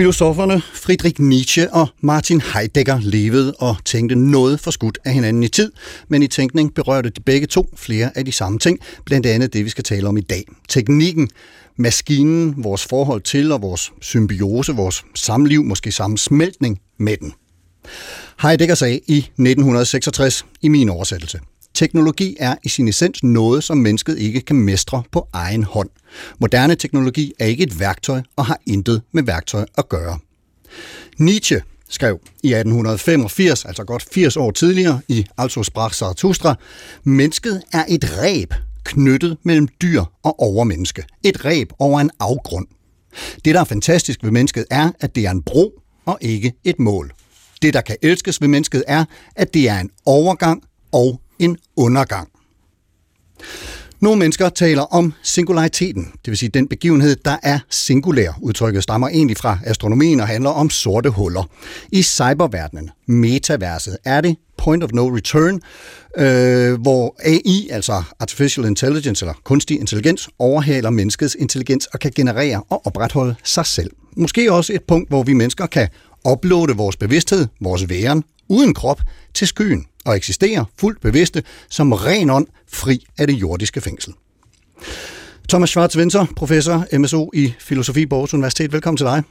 [0.00, 5.72] Filosoferne Friedrich Nietzsche og Martin Heidegger levede og tænkte noget forskudt af hinanden i tid,
[6.08, 9.64] men i tænkning berørte de begge to flere af de samme ting, blandt andet det,
[9.64, 10.44] vi skal tale om i dag.
[10.68, 11.28] Teknikken,
[11.76, 17.32] maskinen, vores forhold til og vores symbiose, vores samliv, måske sammensmeltning med den.
[18.42, 21.40] Heidegger sagde i 1966 i min oversættelse.
[21.80, 25.88] Teknologi er i sin essens noget, som mennesket ikke kan mestre på egen hånd.
[26.38, 30.18] Moderne teknologi er ikke et værktøj og har intet med værktøj at gøre.
[31.18, 36.54] Nietzsche skrev i 1885, altså godt 80 år tidligere, i Also sprach Zarathustra,
[37.04, 41.04] mennesket er et ræb knyttet mellem dyr og overmenneske.
[41.22, 42.66] Et ræb over en afgrund.
[43.44, 46.78] Det, der er fantastisk ved mennesket, er, at det er en bro og ikke et
[46.78, 47.12] mål.
[47.62, 49.04] Det, der kan elskes ved mennesket, er,
[49.36, 52.28] at det er en overgang og en undergang.
[54.00, 58.38] Nogle mennesker taler om singulariteten, det vil sige den begivenhed, der er singulær.
[58.42, 61.50] Udtrykket stammer egentlig fra astronomien og handler om sorte huller.
[61.92, 65.60] I cyberverdenen, metaverset, er det point of no return,
[66.16, 72.62] øh, hvor AI, altså artificial intelligence eller kunstig intelligens, overhaler menneskets intelligens og kan generere
[72.68, 73.90] og opretholde sig selv.
[74.16, 75.88] Måske også et punkt, hvor vi mennesker kan
[76.30, 79.00] uploade vores bevidsthed, vores væren, uden krop,
[79.34, 84.14] til skyen og eksistere fuldt bevidste som ren ånd fri af det jordiske fængsel.
[85.48, 88.72] Thomas schwarz winter professor MSO i filosofi på Aarhus Universitet.
[88.72, 89.22] Velkommen til dig.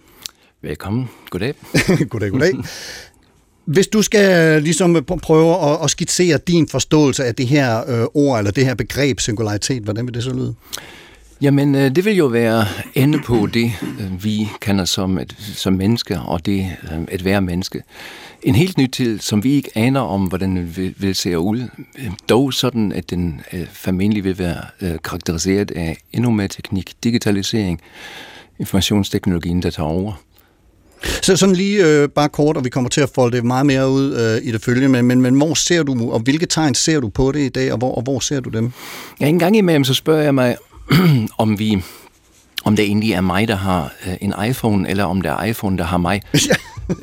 [0.62, 1.10] Velkommen.
[1.30, 1.54] Goddag.
[2.10, 2.54] goddag, goddag.
[3.66, 8.52] Hvis du skal ligesom prøve at, skitsere din forståelse af det her øh, ord, eller
[8.52, 10.56] det her begreb singularitet, hvordan vil det så lyde?
[11.42, 15.74] Jamen, øh, det vil jo være ende på det, øh, vi kender som, et, som
[15.74, 16.68] menneske, og det
[17.12, 17.84] et være menneske.
[18.42, 21.68] En helt ny til, som vi ikke aner om, hvordan den vil, vil se ud.
[22.30, 27.82] Dog sådan, at den øh, formentlig vil være øh, karakteriseret af endnu mere teknik, digitalisering,
[28.60, 30.14] informationsteknologien, der tager over.
[31.22, 33.90] Så sådan lige øh, bare kort, og vi kommer til at folde det meget mere
[33.90, 37.00] ud øh, i det følgende, men, men, men hvor ser du, og hvilke tegn ser
[37.00, 38.72] du på det i dag, og hvor, og hvor ser du dem?
[39.20, 40.58] Ja, en gang imellem, så spørger jeg mig,
[41.38, 41.84] om vi
[42.66, 45.78] om det egentlig er mig, der har øh, en iPhone, eller om det er iPhone,
[45.78, 46.22] der har mig.
[46.48, 46.56] Ja.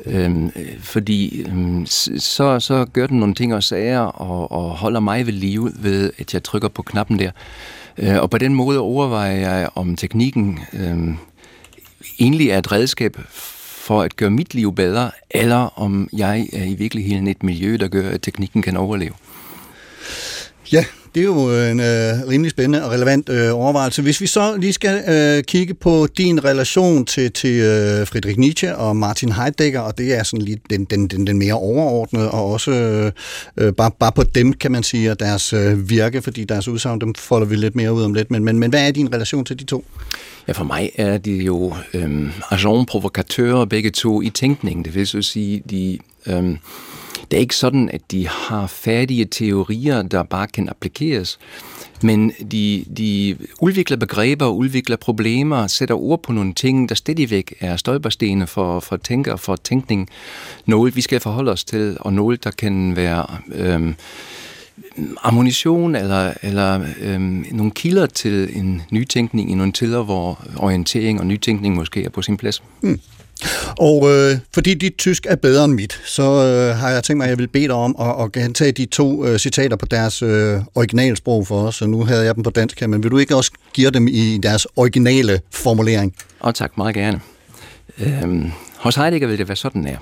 [0.05, 1.85] øhm, fordi øhm,
[2.19, 6.11] så, så gør den nogle ting og sager, og, og holder mig ved live ved,
[6.17, 7.31] at jeg trykker på knappen der.
[7.97, 11.17] Øh, og på den måde overvejer jeg, om teknikken øhm,
[12.19, 13.17] egentlig er et redskab
[13.87, 17.87] for at gøre mit liv bedre, eller om jeg er i virkeligheden et miljø, der
[17.87, 19.13] gør, at teknikken kan overleve.
[20.71, 20.85] Ja,
[21.17, 24.01] det er jo øh, en øh, rimelig spændende og relevant øh, overvejelse.
[24.01, 28.75] Hvis vi så lige skal øh, kigge på din relation til, til øh, Friedrich Nietzsche
[28.75, 32.51] og Martin Heidegger, og det er sådan lige den, den, den, den mere overordnede, og
[32.51, 33.11] også øh,
[33.57, 37.01] øh, bare, bare på dem, kan man sige, og deres øh, virke, fordi deres udsagn,
[37.01, 38.31] dem folder vi lidt mere ud om lidt.
[38.31, 39.85] Men, men, men hvad er din relation til de to?
[40.47, 44.85] Ja, for mig er de jo øh, agent provokatører begge to i tænkningen.
[44.85, 45.97] Det vil så sige, de...
[46.27, 46.57] Øh,
[47.31, 51.39] det er ikke sådan, at de har færdige teorier, der bare kan applikeres,
[52.03, 57.75] men de, de udvikler begreber, udvikler problemer, sætter ord på nogle ting, der stadigvæk er
[57.75, 60.09] stolperstene for, for tænker, for tænkning.
[60.65, 63.95] Noget, vi skal forholde os til, og noget, der kan være øhm,
[65.23, 71.27] ammunition eller, eller øhm, nogle kilder til en nytænkning i nogle tider, hvor orientering og
[71.27, 72.63] nytænkning måske er på sin plads.
[72.81, 72.99] Mm.
[73.77, 77.25] Og øh, fordi dit tysk er bedre end mit, så øh, har jeg tænkt mig,
[77.25, 80.21] at jeg vil bede dig om at, at gentage de to øh, citater på deres
[80.21, 81.75] øh, originalsprog for os.
[81.75, 84.07] Så nu havde jeg dem på dansk her, men vil du ikke også give dem
[84.07, 86.15] i deres originale formulering?
[86.39, 87.19] Og tak, meget gerne.
[87.99, 89.97] Øhm, hos Heidegger vil det være sådan her.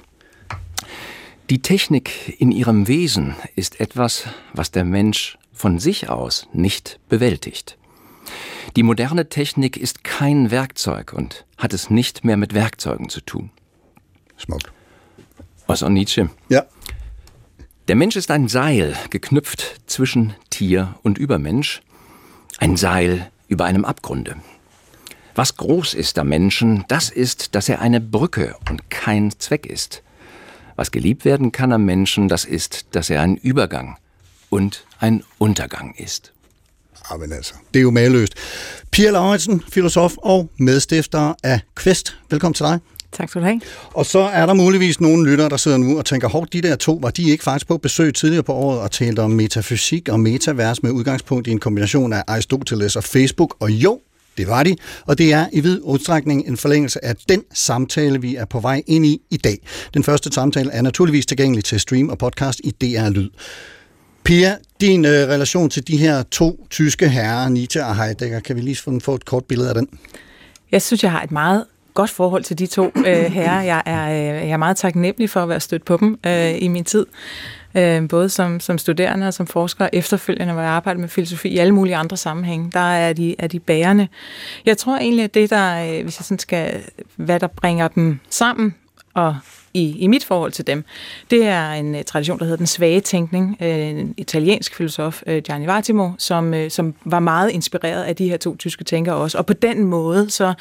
[1.50, 7.78] Die Technik in ihrem Wesen ist etwas, was der Mensch von sich aus nicht bewältigt.
[8.76, 13.52] Die moderne Technik ist kein Werkzeug und hat es nicht mehr mit Werkzeugen zu tun.
[14.40, 14.62] Smog.
[15.68, 16.30] Was auch Nietzsche.
[16.50, 16.66] Ja.
[17.88, 21.82] Der Mensch ist ein Seil, geknüpft zwischen Tier und Übermensch.
[22.58, 24.38] Ein Seil über einem Abgrunde.
[25.36, 30.02] Was groß ist am Menschen, das ist, dass er eine Brücke und kein Zweck ist.
[30.76, 33.98] Was geliebt werden kann am Menschen, das ist, dass er ein Übergang
[34.50, 36.34] und ein Untergang ist.
[37.12, 38.34] Jamen altså, det er jo maløst.
[38.92, 42.18] Pia Lauritsen, filosof og medstifter af Quest.
[42.30, 42.80] Velkommen til dig.
[43.12, 43.62] Tak skal du have.
[43.94, 46.76] Og så er der muligvis nogle lyttere, der sidder nu og tænker, hov, de der
[46.76, 50.20] to, var de ikke faktisk på besøg tidligere på året og talte om metafysik og
[50.20, 53.56] metavers med udgangspunkt i en kombination af Aristoteles og Facebook?
[53.60, 54.00] Og jo,
[54.38, 54.76] det var de,
[55.06, 58.84] og det er i vid udstrækning en forlængelse af den samtale, vi er på vej
[58.88, 59.58] ind i i dag.
[59.94, 63.30] Den første samtale er naturligvis tilgængelig til stream og podcast i DR Lyd.
[64.24, 64.56] Pia,
[64.86, 69.00] din øh, relation til de her to tyske herrer, Nietzsche og Heidegger, kan vi lige
[69.02, 69.90] få et kort billede af den?
[70.72, 73.62] Jeg synes, jeg har et meget godt forhold til de to øh, herrer.
[73.62, 76.68] Jeg er, øh, jeg er meget taknemmelig for at være stødt på dem øh, i
[76.68, 77.06] min tid.
[77.76, 81.58] Øh, både som, som studerende og som forsker efterfølgende, hvor jeg arbejder med filosofi i
[81.58, 82.72] alle mulige andre sammenhænge.
[82.74, 84.08] Der er de, er de bærende.
[84.66, 86.84] Jeg tror egentlig, at det, der, øh, hvis jeg sådan skal,
[87.16, 88.76] hvad der bringer dem sammen,
[89.14, 89.36] og
[89.76, 90.84] i, i mit forhold til dem,
[91.30, 93.58] det er en uh, tradition, der hedder den svage tænkning.
[93.60, 98.30] Uh, en italiensk filosof, uh, Gianni Vattimo, som, uh, som var meget inspireret af de
[98.30, 99.38] her to tyske tænkere også.
[99.38, 100.54] Og på den måde, så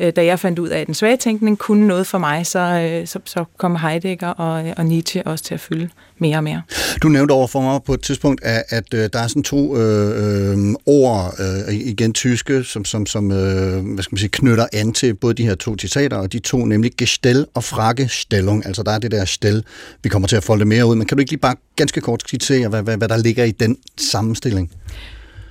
[0.00, 2.98] uh, da jeg fandt ud af, at den svage tænkning kunne noget for mig, så,
[3.00, 6.62] uh, så, så kom Heidegger og, og Nietzsche også til at fylde mere og mere.
[7.02, 9.76] Du nævnte over for mig på et tidspunkt, at, at uh, der er sådan to
[9.76, 14.66] øh, øh, ord, øh, igen tyske, som, som, som øh, hvad skal man sige, knytter
[14.72, 18.66] an til både de her to citater, og de to, nemlig Gestell og Fragestellung.
[18.66, 19.64] Altså der er det der stel,
[20.02, 22.20] vi kommer til at folde mere ud, men kan du ikke lige bare ganske kort
[22.20, 24.70] skitsere, hvad, hvad, hvad der ligger i den sammenstilling?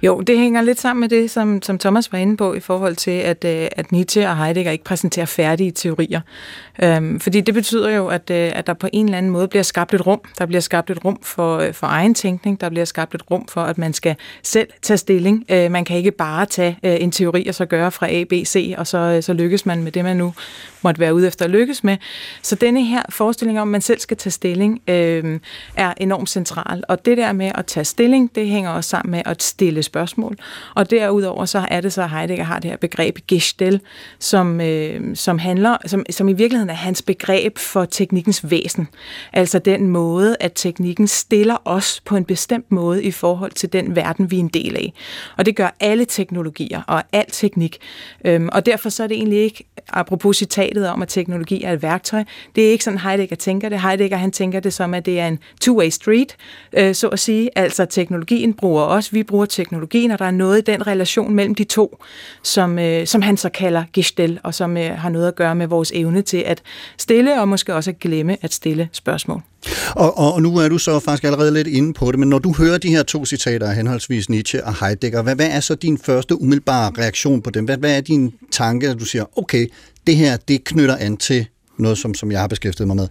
[0.02, 2.96] Jo, det hænger lidt sammen med det, som, som Thomas var inde på i forhold
[2.96, 6.22] til, at, øh, at Nietzsche og Heidegger ikke præsenterer færdige teorier.
[6.84, 9.64] Øhm, fordi det betyder jo, at, øh, at der på en eller anden måde bliver
[9.64, 10.22] skabt et rum.
[10.38, 12.62] Der bliver skabt et rum for, øh, for egen tænkning.
[12.62, 15.46] Der bliver skabt et rum for, at man skal selv tage stilling.
[15.50, 18.34] Øh, man kan ikke bare tage øh, en teori og så gøre fra A, B,
[18.46, 20.34] C, og så, øh, så lykkes man med det, man nu
[20.86, 21.98] måtte være ude efter at lykkes med.
[22.42, 25.40] Så denne her forestilling om, at man selv skal tage stilling, øh,
[25.76, 26.84] er enormt central.
[26.88, 30.38] Og det der med at tage stilling, det hænger også sammen med at stille spørgsmål.
[30.76, 33.82] Og derudover så er det så, at Heidegger har det her begreb gestel,
[34.20, 38.88] som, øh, som handler, som, som i virkeligheden er hans begreb for teknikkens væsen.
[39.34, 43.96] Altså den måde, at teknikken stiller os på en bestemt måde i forhold til den
[43.96, 44.94] verden, vi er en del af.
[45.38, 47.78] Og det gør alle teknologier og al teknik.
[48.26, 50.38] Øhm, og derfor så er det egentlig ikke, apropos
[50.76, 52.24] citatet om, at teknologi er et værktøj,
[52.56, 53.82] det er ikke sådan Heidegger tænker det.
[53.82, 56.36] Heidegger han tænker det som, at det er en two-way street,
[56.74, 57.50] øh, så at sige.
[57.56, 61.56] Altså teknologien bruger os, vi bruger teknologien, og der er noget i den relation mellem
[61.56, 61.98] de to,
[62.44, 65.68] som, øh, som han så kalder gestel, og som øh, har noget at gøre med
[65.68, 66.62] vores evne til at
[66.98, 69.42] stille, og måske også at glemme at stille spørgsmål.
[69.96, 72.40] Og, og, og nu er du så faktisk allerede lidt inde på det, men når
[72.40, 75.76] du hører de her to citater af henholdsvis Nietzsche og Heidegger, hvad, hvad er så
[75.76, 77.66] din første umiddelbare reaktion på dem?
[77.66, 79.68] Hvad, hvad er din tanke, at du siger, okay,
[80.08, 81.48] det her, det knytter an til
[81.78, 83.08] noget, som, som jeg har beskæftiget mig med?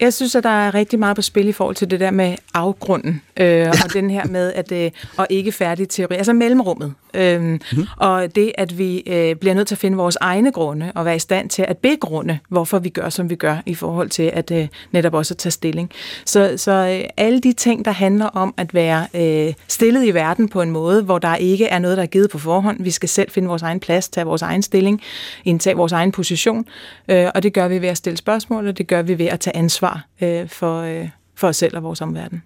[0.00, 2.36] Jeg synes, at der er rigtig meget på spil i forhold til det der med
[2.54, 6.94] afgrunden, øh, og den her med, at øh, og ikke færdig teori, altså mellemrummet.
[7.14, 7.58] Øh, mm.
[7.96, 11.16] Og det, at vi øh, bliver nødt til at finde vores egne grunde, og være
[11.16, 14.50] i stand til at begrunde, hvorfor vi gør, som vi gør, i forhold til at
[14.50, 15.90] øh, netop også at tage stilling.
[16.24, 20.48] Så, så øh, alle de ting, der handler om at være øh, stillet i verden
[20.48, 22.82] på en måde, hvor der ikke er noget, der er givet på forhånd.
[22.82, 25.02] Vi skal selv finde vores egen plads, tage vores egen stilling,
[25.44, 26.64] indtage vores egen position,
[27.08, 29.40] øh, og det gør vi ved at stille spørgsmål, og det gør vi ved at
[29.40, 32.42] tage ansvar ansvar øh, for, øh, for os selv og vores omverden.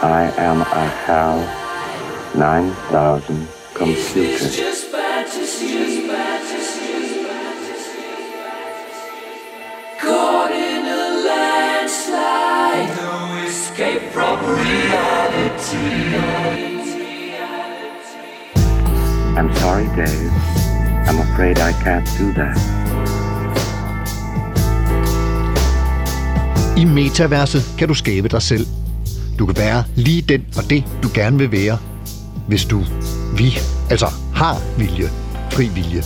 [0.00, 1.38] I am a HAL
[2.36, 4.48] 9000 computer.
[10.00, 16.14] Caught in a landslide, no escape from reality.
[19.36, 20.32] I'm sorry, Dave.
[21.08, 22.56] I'm afraid I can't do that.
[26.76, 28.66] I metaverset kan du skabe dig selv.
[29.38, 31.78] Du kan være lige den og det, du gerne vil være,
[32.48, 32.84] hvis du
[33.36, 33.58] vi,
[33.90, 35.08] altså har vilje,
[35.50, 36.02] fri vilje.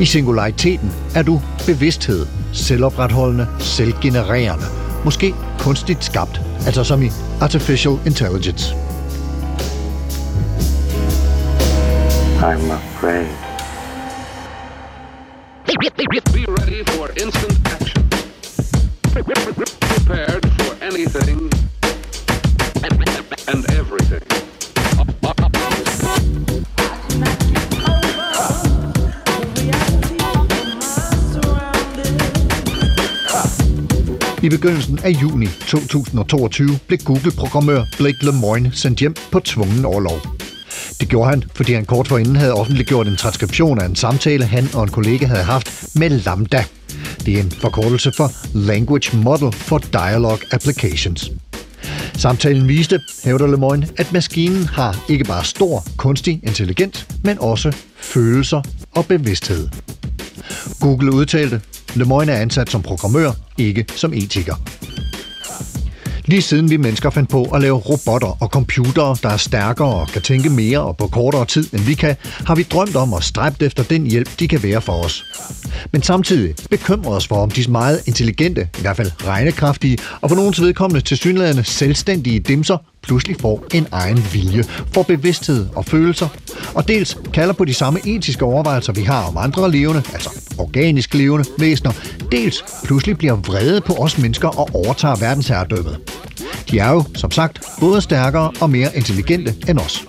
[0.00, 4.64] I singulariteten er du bevidsthed, selvopretholdende, selvgenererende,
[5.04, 7.10] måske kunstigt skabt, altså som i
[7.40, 8.74] artificial intelligence.
[12.38, 13.45] I'm afraid.
[20.96, 21.50] Anything
[23.48, 24.22] and everything.
[34.42, 40.20] I begyndelsen af juni 2022 blev Google-programmør Blake Lemoine sendt hjem på tvungen overlov.
[41.00, 44.68] Det gjorde han, fordi han kort forinden havde offentliggjort en transkription af en samtale, han
[44.74, 46.64] og en kollega havde haft med Lambda.
[47.24, 51.30] Det er en forkortelse for Language Model for Dialogue Applications.
[52.14, 58.62] Samtalen viste, hævder Lemoyne, at maskinen har ikke bare stor kunstig intelligens, men også følelser
[58.92, 59.68] og bevidsthed.
[60.80, 61.60] Google udtalte,
[61.94, 64.54] Lemoyne er ansat som programmør, ikke som etiker.
[66.28, 70.08] Lige siden vi mennesker fandt på at lave robotter og computere, der er stærkere og
[70.08, 73.22] kan tænke mere og på kortere tid, end vi kan, har vi drømt om og
[73.22, 75.24] stræbt efter den hjælp, de kan være for os.
[75.92, 80.36] Men samtidig bekymrer os for, om de meget intelligente, i hvert fald regnekraftige, og for
[80.36, 86.28] nogens vedkommende til synlædende selvstændige dimser, pludselig får en egen vilje, får bevidsthed og følelser,
[86.74, 91.14] og dels kalder på de samme etiske overvejelser, vi har om andre levende, altså organisk
[91.14, 91.92] levende væsener,
[92.32, 96.15] dels pludselig bliver vrede på os mennesker og overtager verdensherredømmet.
[96.70, 100.04] De er jo, som sagt, både stærkere og mere intelligente end os.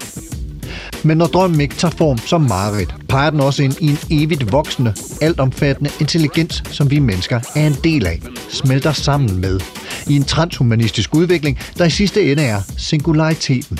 [1.03, 4.51] Men når drømmen ikke tager form som mareridt, peger den også ind i en evigt
[4.51, 9.59] voksende, altomfattende intelligens, som vi mennesker er en del af, smelter sammen med,
[10.07, 13.79] i en transhumanistisk udvikling, der i sidste ende er singulariteten.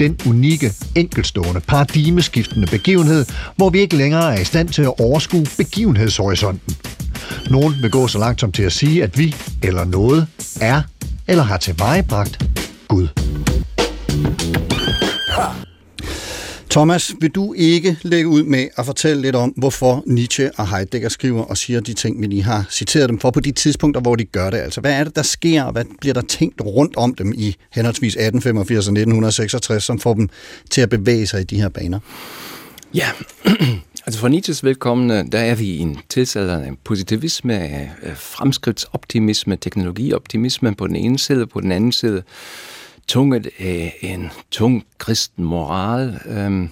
[0.00, 3.26] Den unikke, enkelstående, paradigmeskiftende begivenhed,
[3.56, 6.76] hvor vi ikke længere er i stand til at overskue begivenhedshorisonten.
[7.50, 10.26] Nogen vil gå så langt som til at sige, at vi eller noget
[10.60, 10.82] er
[11.32, 12.44] eller har tilvejebragt
[12.88, 13.08] Gud.
[16.70, 21.08] Thomas, vil du ikke lægge ud med at fortælle lidt om, hvorfor Nietzsche og Heidegger
[21.08, 24.16] skriver og siger de ting, vi lige har citeret dem for på de tidspunkter, hvor
[24.16, 24.58] de gør det?
[24.58, 27.56] Altså, hvad er det, der sker, og hvad bliver der tænkt rundt om dem i
[27.72, 30.28] henholdsvis 1885 og 1966, som får dem
[30.70, 31.98] til at bevæge sig i de her baner?
[32.94, 33.08] Ja,
[34.06, 40.74] altså for Nietzsches velkomne, der er vi i en tidsalder af positivisme, af fremskridtsoptimisme, teknologioptimisme
[40.74, 42.22] på den ene side, på den anden side
[43.08, 46.20] tunget af en tung kristen moral.
[46.26, 46.70] Øhm,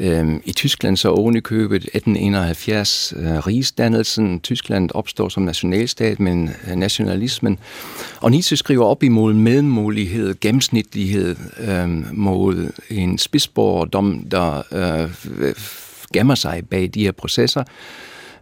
[0.00, 4.40] øhm, I Tyskland så oven i købet 1871 øh, rigsdannelsen.
[4.40, 7.58] Tyskland opstår som nationalstat, men øh, nationalismen.
[8.20, 15.54] Og Nietzsche skriver op imod mellemmulighed, gennemsnitlighed, øhm, mod en spidsborgerdom, der øh,
[16.12, 17.64] gemmer sig bag de her processer.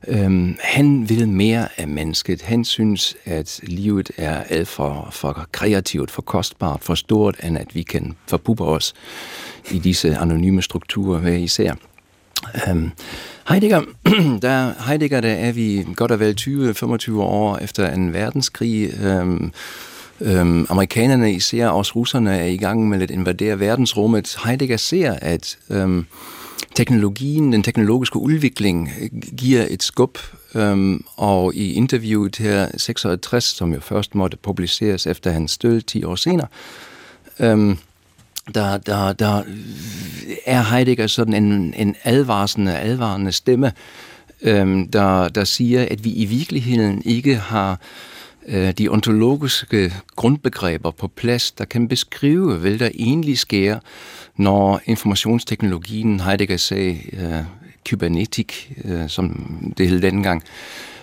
[0.09, 2.43] Øhm, han vil mere af mennesket.
[2.43, 7.75] Han synes, at livet er alt for, for kreativt, for kostbart, for stort, end at
[7.75, 8.95] vi kan forpuppe os
[9.71, 11.75] i disse anonyme strukturer hver især.
[12.69, 12.91] Øhm,
[13.49, 13.83] Heidegger,
[14.43, 18.91] der, Heidegger, der er vi godt og vel 20-25 år efter en verdenskrig.
[19.03, 19.53] Øhm,
[20.21, 24.37] Øhm, amerikanerne, især også russerne, er i gang med at invadere verdensrummet.
[24.45, 26.07] Heidegger ser, at øhm,
[26.77, 28.91] teknologien, den teknologiske udvikling
[29.37, 30.19] giver et skub,
[30.55, 36.05] øhm, og i interviewet her 66, som jo først måtte publiceres efter hans død 10
[36.05, 36.47] år senere,
[37.41, 37.79] øhm,
[38.55, 39.43] der, der, der
[40.47, 43.73] er Heidegger sådan en, en advarsende, advarende stemme,
[44.43, 47.77] øhm, der, der siger, at vi i virkeligheden ikke har øh,
[48.79, 53.79] de ontologiske grundbegreber på plads, der kan beskrive, hvad der egentlig sker,
[54.37, 57.45] når informationsteknologien, Heidegger sagde, uh,
[57.85, 59.49] kybernetik, uh, som
[59.79, 60.43] det hed dengang,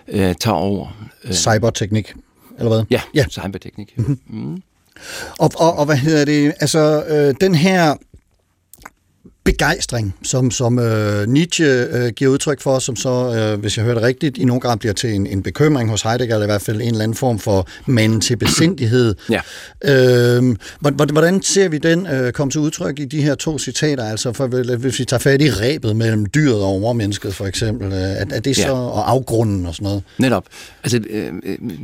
[0.08, 0.88] uh, tager over.
[1.26, 2.14] Uh, Cyberteknik,
[2.58, 2.84] eller hvad?
[2.90, 3.26] Ja, ja.
[3.30, 3.98] cyberteknik.
[3.98, 4.20] Mm-hmm.
[4.28, 4.62] Mm.
[5.40, 6.54] Og, og, og hvad hedder det?
[6.60, 7.96] Altså, øh, den her
[9.44, 13.96] begejstring, som, som øh, Nietzsche øh, giver udtryk for, som så, øh, hvis jeg hører
[13.96, 16.62] det rigtigt, i nogen grad bliver til en, en bekymring hos Heidegger, eller i hvert
[16.62, 19.16] fald en eller anden form for manden til besindighed.
[19.30, 19.42] Ja.
[19.84, 20.56] Øh,
[21.12, 24.04] hvordan ser vi den øh, komme til udtryk i de her to citater?
[24.04, 28.00] Altså, for, hvis vi tager fat i rebet mellem dyret og overmennesket, for eksempel, øh,
[28.00, 28.72] er, er det så, ja.
[28.72, 30.04] og afgrunden og sådan noget?
[30.18, 30.46] Netop.
[30.84, 31.34] Altså, øh,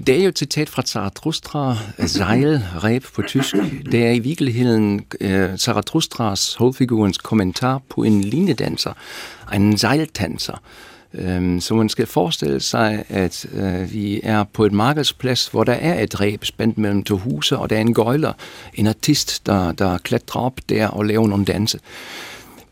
[0.07, 3.55] det er jo et citat fra Zarathustra, Seil, reb på tysk.
[3.91, 8.93] Det er i virkeligheden øh, Zarathustras hovedfigurens kommentar kommentar på en linedanser,
[9.53, 10.61] en sejltanser.
[11.13, 15.73] Øhm, så man skal forestille sig, at øh, vi er på et markedsplads, hvor der
[15.73, 18.33] er et ræb spændt mellem to huse, og der er en gøjler,
[18.73, 21.79] en artist, der, der klatrer op der og laver nogle danse.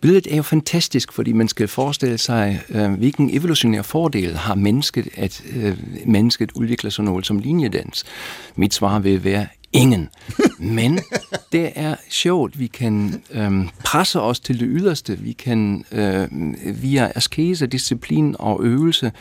[0.01, 5.07] Billedet er jo fantastisk, fordi man skal forestille sig, øh, hvilken evolutionær fordel har mennesket,
[5.15, 8.05] at øh, mennesket udvikler sådan noget som linjedans.
[8.55, 10.09] Mit svar vil være ingen.
[10.59, 10.99] Men
[11.51, 15.19] det er sjovt, vi kan øhm, presse os til det yderste.
[15.19, 16.27] Vi kan øh,
[16.81, 19.11] via askese, disciplin og øvelse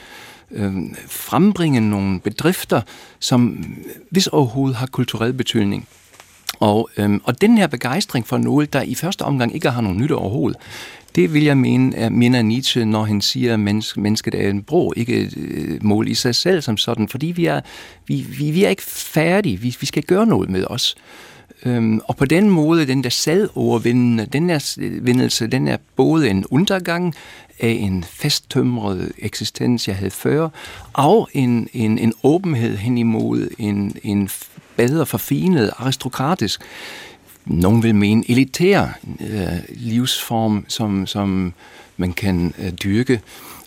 [0.50, 0.74] øh,
[1.06, 2.80] frembringe nogle bedrifter,
[3.20, 3.64] som øh,
[4.10, 5.88] hvis overhovedet har kulturel betydning.
[6.60, 9.98] Og, øhm, og den her begejstring for noget, der i første omgang ikke har nogen
[9.98, 10.60] nytte overhovedet,
[11.16, 14.62] det vil jeg mene, er, mener Nietzsche, når han siger, at menneske, mennesket er en
[14.62, 17.60] bro, ikke et øh, mål i sig selv som sådan, fordi vi er,
[18.06, 19.60] vi, vi, vi er ikke færdige.
[19.60, 20.94] Vi, vi skal gøre noget med os.
[21.64, 26.44] Øhm, og på den måde, den der selvovervindelse, den der vindelse, den er både en
[26.50, 27.14] undergang
[27.60, 30.48] af en fasttømret eksistens, jeg havde før,
[30.92, 34.28] og en, en, en åbenhed hen imod en, en
[34.76, 36.60] bedre forfinet, aristokratisk,
[37.46, 41.54] nogen vil mene elitær øh, livsform, som, som
[41.96, 43.20] man kan øh, dyrke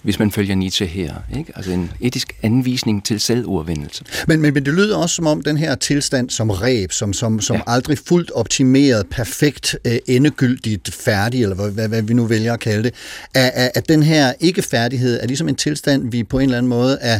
[0.04, 1.14] hvis man følger Nietzsche her.
[1.38, 1.52] Ikke?
[1.56, 4.04] Altså en etisk anvisning til selvovervindelse.
[4.28, 7.42] Men, men, men det lyder også som om den her tilstand som ræb, som, som,
[7.42, 7.62] som ja.
[7.68, 12.60] aldrig fuldt optimeret, perfekt, øh, endegyldigt færdig, eller hvad, hvad, hvad vi nu vælger at
[12.60, 12.94] kalde det,
[13.34, 16.70] at, at, at den her ikke-færdighed er ligesom en tilstand, vi på en eller anden
[16.70, 17.20] måde er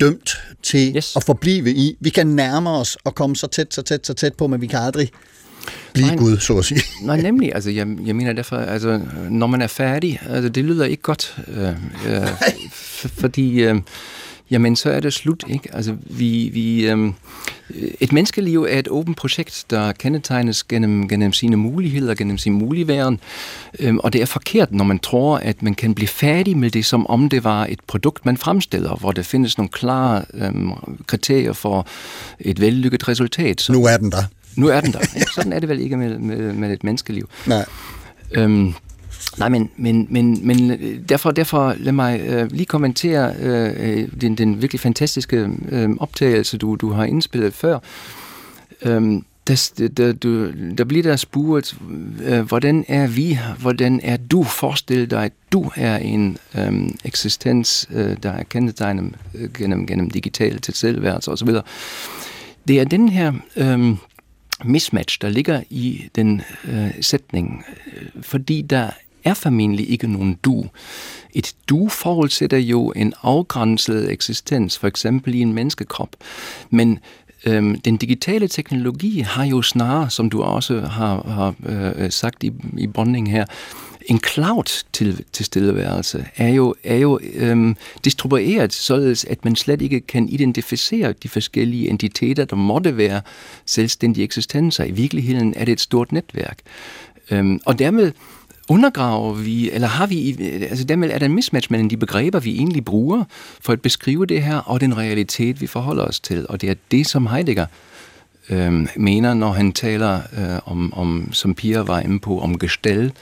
[0.00, 0.30] dømt
[0.62, 1.16] til yes.
[1.16, 1.96] at forblive i.
[2.00, 4.66] Vi kan nærme os og komme så tæt, så tæt, så tæt på, men vi
[4.66, 5.10] kan aldrig
[5.92, 6.80] blive nej, Gud, så at sige.
[7.02, 7.54] Nej, nemlig.
[7.54, 9.00] Altså, jeg, jeg mener derfor, altså,
[9.30, 11.36] når man er færdig, altså, det lyder ikke godt.
[11.48, 12.28] Øh, øh,
[13.22, 13.80] fordi, øh,
[14.50, 15.74] jamen, så er det slut, ikke?
[15.74, 17.12] Altså, vi, vi, øh,
[18.00, 23.20] et menneskeliv er et åbent projekt, der kendetegnes gennem, gennem sine muligheder, gennem sin muligværen,
[23.78, 26.84] øh, og det er forkert, når man tror, at man kan blive færdig med det,
[26.84, 30.52] som om det var et produkt, man fremstiller, hvor der findes nogle klare øh,
[31.06, 31.86] kriterier for
[32.40, 33.60] et vellykket resultat.
[33.60, 34.24] Så, nu er den der.
[34.60, 34.98] Nu er den der.
[35.16, 37.28] Ja, sådan er det vel ikke med, med, med et menneskeliv.
[37.46, 37.64] Nej.
[38.32, 38.74] Øhm,
[39.38, 44.62] Nej, men, men, men, men derfor, derfor lad mig øh, lige kommentere øh, den, den
[44.62, 47.78] virkelig fantastiske øh, optagelse, du, du har indspillet før.
[48.82, 51.76] Øhm, der, der, du, der bliver der spurgt,
[52.24, 57.88] øh, hvordan er vi, hvordan er du, forestil dig, at du er en øh, eksistens,
[57.92, 61.48] øh, der er kendetegnet øh, gennem, gennem digitale tilstedeværelser osv.
[62.68, 63.32] Det er den her...
[63.56, 63.96] Øh,
[64.64, 67.64] mismatch, der ligger i den øh, sætning,
[68.22, 68.90] fordi der
[69.24, 70.64] er formentlig ikke nogen du.
[71.34, 76.16] Et du forudsætter jo en afgrænset eksistens, for eksempel i en menneskekrop.
[76.70, 76.98] Men
[77.46, 81.54] øhm, den digitale teknologi har jo snarere, som du også har, har
[81.96, 83.44] øh, sagt i, i bonding her,
[84.10, 90.00] en cloud til, tilstedeværelse er jo, er jo øhm, distribueret, således at man slet ikke
[90.00, 93.20] kan identificere de forskellige entiteter, der måtte være
[93.66, 94.84] selvstændige eksistenser.
[94.84, 96.58] I virkeligheden er det et stort netværk.
[97.30, 98.12] Øhm, og dermed
[98.68, 100.36] undergraver vi, eller har vi,
[100.70, 103.24] altså dermed er der en mismatch mellem de begreber, vi egentlig bruger
[103.60, 106.46] for at beskrive det her, og den realitet, vi forholder os til.
[106.48, 107.66] Og det er det, som Heidegger
[108.48, 113.12] øh, mener, når han taler øh, om, om, som Pia var inde på, om gestel,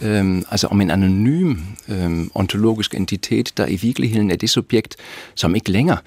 [0.00, 1.56] øhm, altså om en anonym
[1.88, 4.96] øhm, ontologisk entitet, der i virkeligheden er det subjekt,
[5.34, 5.98] som ikke længere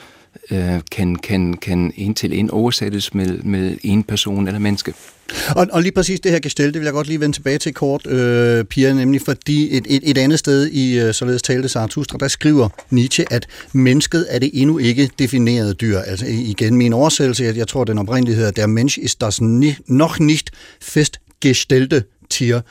[0.52, 4.93] øh, kan, kan, kan en til en oversættes med, med en person eller menneske.
[5.56, 7.74] Og, og lige præcis det her gestel, det vil jeg godt lige vende tilbage til
[7.74, 12.17] kort, øh, Pia, nemlig fordi et, et, et andet sted i øh, således talte Zarathustra,
[12.17, 16.00] der skriver Nietzsche, at mennesket er det endnu ikke definerede dyr.
[16.00, 19.41] Altså igen, min oversættelse, jeg, jeg tror, den oprindelige hedder, der Mensch ist das
[19.88, 20.50] noch nicht
[20.82, 22.62] festgestellte Tier.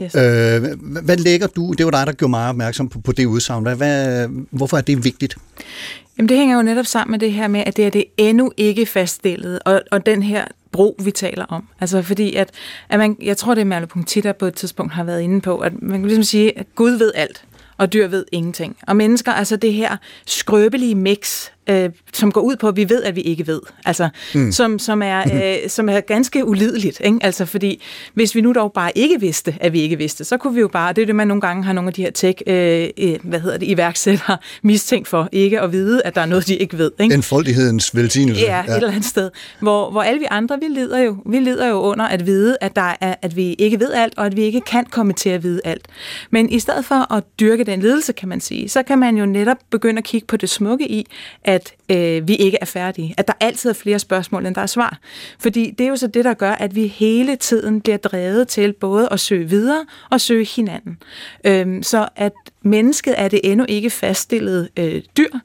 [0.00, 0.14] Yes.
[0.14, 3.62] Øh, hvad lægger du, det var dig, der gjorde meget opmærksom på, på det udsagn,
[3.62, 5.36] hvad, hvad, hvorfor er det vigtigt?
[6.18, 8.52] Jamen det hænger jo netop sammen med det her med, at det er det endnu
[8.56, 11.68] ikke faststillet, og, og den her bro, vi taler om.
[11.80, 12.50] Altså fordi, at,
[12.88, 15.58] at man, jeg tror, det er Merleau-Ponty, der på et tidspunkt har været inde på,
[15.58, 17.44] at man kan ligesom sige, at Gud ved alt,
[17.76, 18.76] og dyr ved ingenting.
[18.86, 23.02] Og mennesker, altså det her skrøbelige mix øh, som går ud på, at vi ved,
[23.02, 23.60] at vi ikke ved.
[23.84, 24.52] Altså, mm.
[24.52, 25.24] som, som, er,
[25.62, 27.00] øh, som er ganske ulideligt.
[27.04, 27.18] Ikke?
[27.22, 27.82] Altså, fordi
[28.14, 30.68] hvis vi nu dog bare ikke vidste, at vi ikke vidste, så kunne vi jo
[30.68, 33.16] bare, det er det, man nogle gange har nogle af de her tech, øh, øh
[33.22, 36.78] hvad hedder det, iværksættere mistænkt for, ikke at vide, at der er noget, de ikke
[36.78, 36.90] ved.
[37.00, 37.14] Ikke?
[37.14, 38.42] Enfoldighedens velsignelse.
[38.42, 39.30] Ja, ja, et eller andet sted.
[39.60, 42.76] Hvor, hvor alle vi andre, vi lider, jo, vi lider jo under at vide, at,
[42.76, 45.42] der er, at vi ikke ved alt, og at vi ikke kan komme til at
[45.42, 45.88] vide alt.
[46.30, 49.26] Men i stedet for at dyrke den ledelse, kan man sige, så kan man jo
[49.26, 51.06] netop begynde at kigge på det smukke i,
[51.44, 51.51] at
[51.88, 53.14] øh, vi ikke er færdige.
[53.18, 54.98] At der altid er flere spørgsmål, end der er svar.
[55.38, 58.72] Fordi det er jo så det, der gør, at vi hele tiden bliver drevet til
[58.72, 60.98] både at søge videre og søge hinanden.
[61.44, 65.38] Øh, så at mennesket er det endnu ikke faststillet øh, dyr.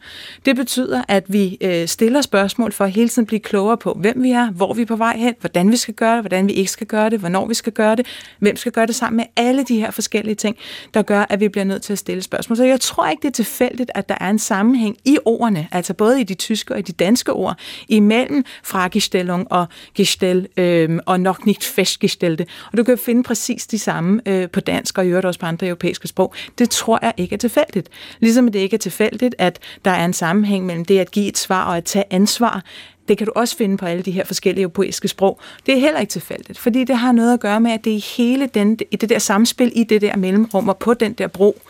[0.45, 4.23] Det betyder, at vi øh, stiller spørgsmål for at hele tiden blive klogere på, hvem
[4.23, 6.53] vi er, hvor vi er på vej hen, hvordan vi skal gøre det, hvordan vi
[6.53, 8.07] ikke skal gøre det, hvornår vi skal gøre det,
[8.39, 10.57] hvem skal gøre det sammen med alle de her forskellige ting,
[10.93, 12.57] der gør, at vi bliver nødt til at stille spørgsmål.
[12.57, 15.93] Så jeg tror ikke, det er tilfældigt, at der er en sammenhæng i ordene, altså
[15.93, 21.19] både i de tyske og i de danske ord, imellem Fragestellung og Gestell øh, og
[21.19, 22.45] nok nicht festgestellte.
[22.71, 25.45] Og du kan finde præcis de samme øh, på dansk og i øvrigt også på
[25.45, 26.33] andre europæiske sprog.
[26.57, 27.89] Det tror jeg ikke er tilfældigt.
[28.19, 31.37] Ligesom det ikke er tilfældigt, at der er en sammenhæng mellem det at give et
[31.37, 32.63] svar og at tage ansvar.
[33.07, 35.39] Det kan du også finde på alle de her forskellige europæiske sprog.
[35.65, 37.97] Det er heller ikke tilfældigt, fordi det har noget at gøre med, at det er
[37.97, 41.27] i hele den, i det der samspil, i det der mellemrum og på den der
[41.27, 41.61] bro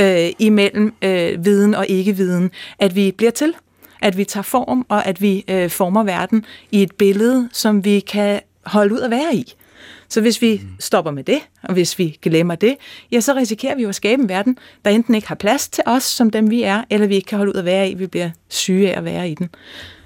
[0.00, 3.54] øh, imellem øh, viden og ikke-viden, at vi bliver til
[4.02, 8.00] at vi tager form, og at vi øh, former verden i et billede, som vi
[8.00, 9.54] kan holde ud at være i.
[10.08, 12.76] Så hvis vi stopper med det, og hvis vi glemmer det,
[13.12, 15.84] ja, så risikerer vi jo at skabe en verden, der enten ikke har plads til
[15.86, 18.06] os, som dem vi er, eller vi ikke kan holde ud at være i, vi
[18.06, 19.48] bliver syge af at være i den.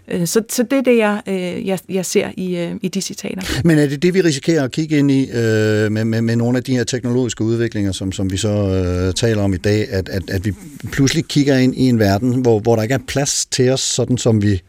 [0.08, 3.00] Øh, så, så det er det, jeg, øh, jeg, jeg ser i, øh, i de
[3.00, 3.42] citater.
[3.64, 6.58] Men er det det, vi risikerer at kigge ind i øh, med, med, med nogle
[6.58, 10.08] af de her teknologiske udviklinger, som, som vi så øh, taler om i dag, at,
[10.08, 10.52] at, at vi
[10.92, 14.18] pludselig kigger ind i en verden, hvor, hvor der ikke er plads til os, sådan
[14.18, 14.62] som vi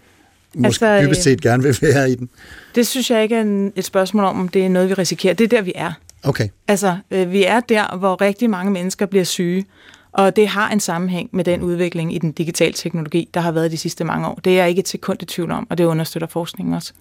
[0.55, 2.29] måske Altså, øh, dybest set gerne vil være i den?
[2.75, 5.33] Det synes jeg ikke er en, et spørgsmål om, om det er noget, vi risikerer.
[5.33, 5.91] Det er der, vi er.
[6.23, 6.49] Okay.
[6.67, 9.65] Altså, øh, vi er der, hvor rigtig mange mennesker bliver syge,
[10.11, 13.71] og det har en sammenhæng med den udvikling i den digitale teknologi, der har været
[13.71, 14.39] de sidste mange år.
[14.43, 16.93] Det er jeg ikke et sekund i tvivl om, og det understøtter forskningen også.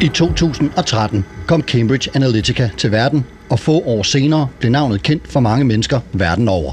[0.00, 5.40] I 2013 kom Cambridge Analytica til verden, og få år senere blev navnet kendt for
[5.40, 6.72] mange mennesker verden over.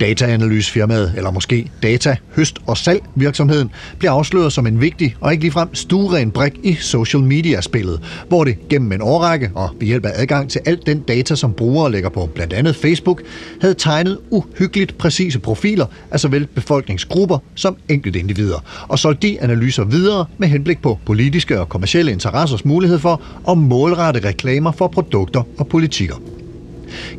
[0.00, 5.44] Dataanalysefirmaet, eller måske data, høst og salg virksomheden, bliver afsløret som en vigtig og ikke
[5.44, 10.10] ligefrem stueren brik i social media-spillet, hvor det gennem en årrække og ved hjælp af
[10.14, 13.22] adgang til alt den data, som brugere lægger på blandt andet Facebook,
[13.60, 20.26] havde tegnet uhyggeligt præcise profiler af såvel befolkningsgrupper som enkeltindivider, og solgt de analyser videre
[20.38, 25.68] med henblik på politiske og kommercielle interessers mulighed for at målrette reklamer for produkter og
[25.68, 26.43] politikker.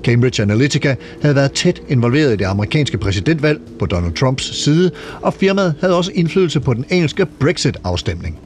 [0.04, 5.34] Cambridge Analytica havde været tæt involveret i det amerikanske præsidentvalg på Donald Trumps side, og
[5.34, 8.40] firmaet havde også indflydelse på den engelske Brexit-afstemning.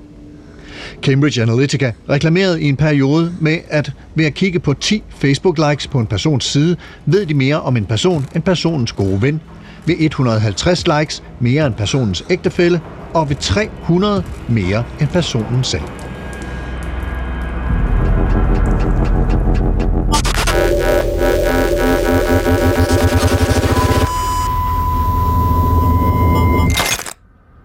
[1.01, 5.99] Cambridge Analytica reklamerede i en periode med, at ved at kigge på 10 Facebook-likes på
[5.99, 9.41] en persons side, ved de mere om en person end personens gode ven.
[9.85, 12.81] Ved 150 likes mere end personens ægtefælle,
[13.13, 16.08] og ved 300 mere end personen selv.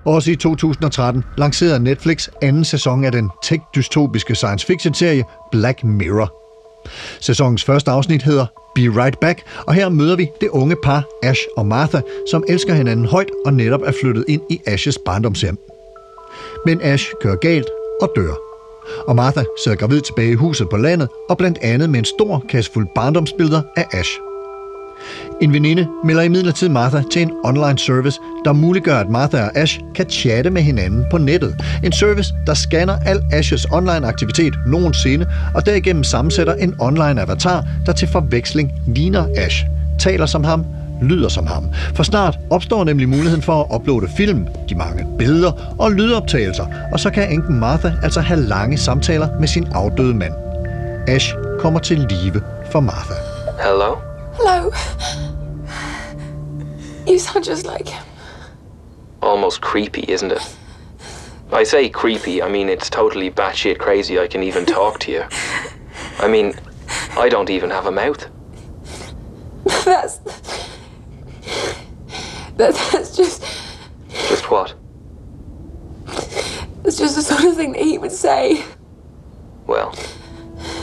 [0.05, 6.33] Også i 2013 lancerede Netflix anden sæson af den tech-dystopiske science fiction-serie Black Mirror.
[7.21, 11.40] Sæsonens første afsnit hedder Be Right Back, og her møder vi det unge par Ash
[11.57, 15.59] og Martha, som elsker hinanden højt og netop er flyttet ind i Ashes barndomshjem.
[16.67, 17.69] Men Ash kører galt
[18.01, 18.35] og dør.
[19.07, 22.45] Og Martha sidder gravid tilbage i huset på landet, og blandt andet med en stor
[22.49, 24.11] kasse fuld barndomsbilleder af Ash.
[25.40, 29.81] En veninde melder imidlertid Martha til en online service, der muliggør, at Martha og Ash
[29.94, 31.55] kan chatte med hinanden på nettet.
[31.85, 37.66] En service, der scanner al Ashes online aktivitet nogensinde, og derigennem sammensætter en online avatar,
[37.87, 39.66] der til forveksling ligner Ash,
[39.99, 40.66] taler som ham,
[41.03, 41.64] lyder som ham.
[41.94, 47.01] For snart opstår nemlig muligheden for at uploade film, de mange billeder og lydoptagelser, og
[47.01, 50.33] så kan enken Martha altså have lange samtaler med sin afdøde mand.
[51.09, 52.40] Ash kommer til live
[52.73, 53.14] for Martha.
[53.62, 54.04] Hello?
[54.46, 54.70] Hello.
[57.07, 58.04] You sound just like him.
[59.22, 60.57] Almost creepy, isn't it?
[61.50, 65.24] I say creepy, I mean it's totally batshit crazy I can even talk to you.
[66.18, 66.52] I mean,
[67.16, 68.28] I don't even have a mouth.
[69.87, 70.18] That's.
[72.59, 73.42] That, that's just.
[74.11, 74.74] Just what?
[76.83, 78.62] That's just the sort of thing that he would say.
[79.66, 79.96] Well,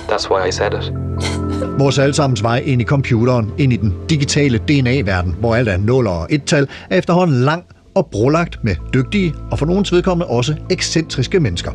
[0.08, 1.41] that's why I said it.
[1.62, 6.08] Vores allesammens vej ind i computeren, ind i den digitale DNA-verden, hvor alt er 0
[6.08, 7.64] og 1-tal, er efterhånden lang
[7.96, 11.72] og brolagt med dygtige og for nogens vedkommende også ekscentriske mennesker.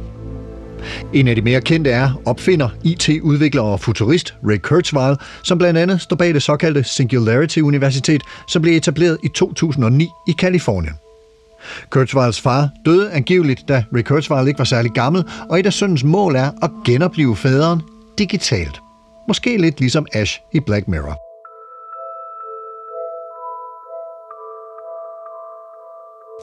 [1.12, 6.00] En af de mere kendte er opfinder, IT-udvikler og futurist Ray Kurzweil, som blandt andet
[6.00, 10.94] står bag det såkaldte Singularity Universitet, som blev etableret i 2009 i Kalifornien.
[11.90, 16.04] Kurzweils far døde angiveligt, da Ray Kurzweil ikke var særlig gammel, og et af søndens
[16.04, 17.80] mål er at genopleve faderen
[18.18, 18.80] digitalt.
[19.28, 21.26] Måske lidt ligesom Ash i Black Mirror.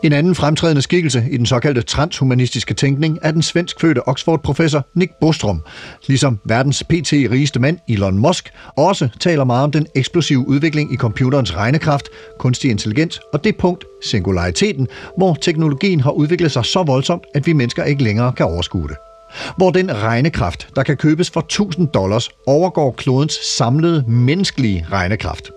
[0.03, 5.61] En anden fremtrædende skikkelse i den såkaldte transhumanistiske tænkning er den svenskfødte Oxford-professor Nick Bostrom,
[6.07, 7.13] ligesom verdens pt.
[7.13, 12.71] rigeste mand Elon Musk også taler meget om den eksplosive udvikling i computerens regnekraft, kunstig
[12.71, 17.83] intelligens og det punkt, singulariteten, hvor teknologien har udviklet sig så voldsomt, at vi mennesker
[17.83, 18.97] ikke længere kan overskue det
[19.57, 25.51] hvor den regnekraft, der kan købes for 1000 dollars, overgår klodens samlede menneskelige regnekraft.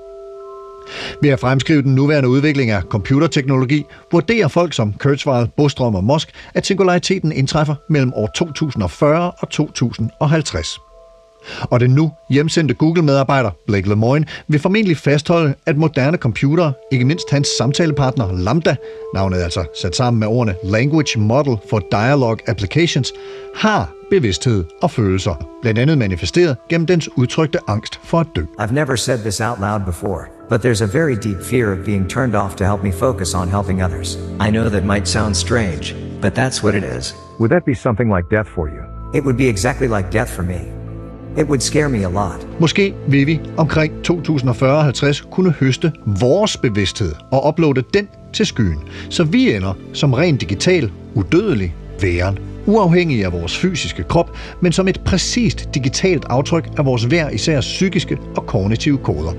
[1.22, 6.28] Ved at fremskrive den nuværende udvikling af computerteknologi, vurderer folk som Kurzweil, Bostrom og Musk,
[6.54, 10.78] at singulariteten indtræffer mellem år 2040 og 2050.
[11.60, 17.30] Og den nu hjemsendte Google-medarbejder Blake Lemoine vil formentlig fastholde, at moderne computere, ikke mindst
[17.30, 18.76] hans samtalepartner Lambda,
[19.14, 23.12] navnet altså sat sammen med ordene Language Model for Dialogue Applications,
[23.56, 28.44] har bevidsthed og følelser, blandt andet manifesteret gennem dens udtrykte angst for at dø.
[28.58, 32.10] I've never said this out loud before, but there's a very deep fear of being
[32.10, 34.18] turned off to help me focus on helping others.
[34.40, 37.14] I know that might sound strange, but that's what it is.
[37.38, 38.82] Would that be something like death for you?
[39.14, 40.75] It would be exactly like death for me.
[41.38, 42.60] It would scare me a lot.
[42.60, 48.78] Måske vil vi omkring 2040-50 kunne høste vores bevidsthed og uploade den til skyen,
[49.10, 54.88] så vi ender som rent digital, udødelig væren, uafhængig af vores fysiske krop, men som
[54.88, 59.32] et præcist digitalt aftryk af vores hver især psykiske og kognitive koder.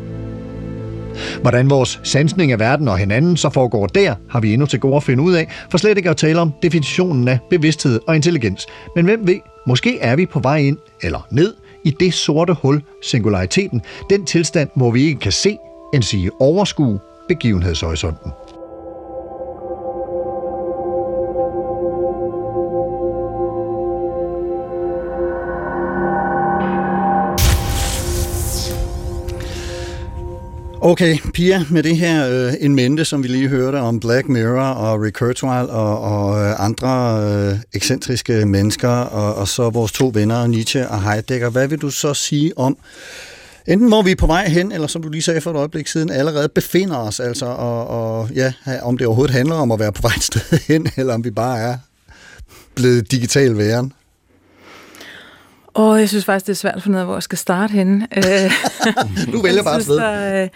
[1.42, 4.96] Hvordan vores sansning af verden og hinanden så foregår der, har vi endnu til gode
[4.96, 8.68] at finde ud af, for slet ikke at tale om definitionen af bevidsthed og intelligens.
[8.96, 11.54] Men hvem ved, måske er vi på vej ind eller ned
[11.84, 15.58] i det sorte hul, singulariteten, den tilstand, hvor vi ikke kan se,
[15.94, 18.32] end sige overskue begivenhedshorisonten.
[30.88, 34.62] Okay, Pia, med det her øh, en mente, som vi lige hørte om Black Mirror
[34.62, 40.12] og Rick Kurzweil og, og øh, andre øh, ekscentriske mennesker, og, og så vores to
[40.14, 42.78] venner, Nietzsche og Heidegger, hvad vil du så sige om
[43.68, 45.88] enten hvor vi er på vej hen, eller som du lige sagde for et øjeblik
[45.88, 49.92] siden, allerede befinder os, altså, og, og ja, om det overhovedet handler om at være
[49.92, 51.78] på vej et sted hen, eller om vi bare er
[52.76, 53.94] blevet digital væren?
[55.78, 57.72] Og jeg synes faktisk, det er svært at finde ud af, hvor jeg skal starte
[57.72, 58.08] henne.
[59.34, 60.42] du vælger bare sted.
[60.44, 60.50] Øh,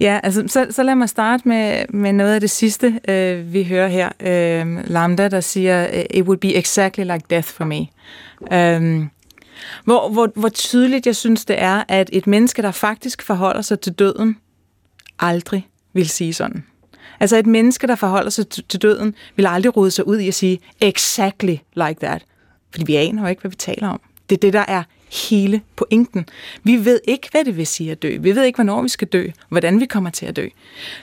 [0.00, 3.64] ja, altså, så, så lad mig starte med, med noget af det sidste, øh, vi
[3.64, 4.08] hører her.
[4.20, 7.86] Øh, Lambda, der siger, it would be exactly like death for me.
[8.52, 9.06] Øh,
[9.84, 13.80] hvor, hvor, hvor tydeligt jeg synes, det er, at et menneske, der faktisk forholder sig
[13.80, 14.36] til døden,
[15.18, 16.64] aldrig vil sige sådan.
[17.20, 20.34] Altså et menneske, der forholder sig til døden, vil aldrig rode sig ud i at
[20.34, 22.24] sige exactly like that.
[22.70, 24.00] Fordi vi aner jo ikke, hvad vi taler om.
[24.32, 24.82] Det er det, der er
[25.30, 26.28] hele pointen.
[26.62, 28.18] Vi ved ikke, hvad det vil sige at dø.
[28.20, 30.48] Vi ved ikke, hvornår vi skal dø, hvordan vi kommer til at dø.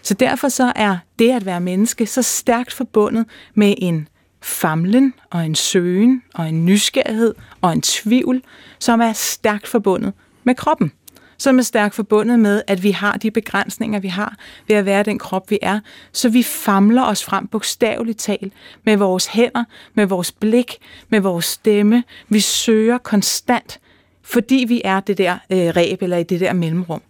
[0.01, 4.07] Så derfor så er det at være menneske så stærkt forbundet med en
[4.41, 8.41] famlen og en søgen og en nysgerrighed og en tvivl,
[8.79, 10.13] som er stærkt forbundet
[10.43, 10.91] med kroppen.
[11.39, 14.35] Som er stærkt forbundet med, at vi har de begrænsninger, vi har
[14.67, 15.79] ved at være den krop, vi er.
[16.11, 18.53] Så vi famler os frem bogstaveligt talt
[18.85, 20.77] med vores hænder, med vores blik,
[21.09, 22.03] med vores stemme.
[22.29, 23.79] Vi søger konstant,
[24.23, 27.01] fordi vi er det der øh, ræb eller i det der mellemrum.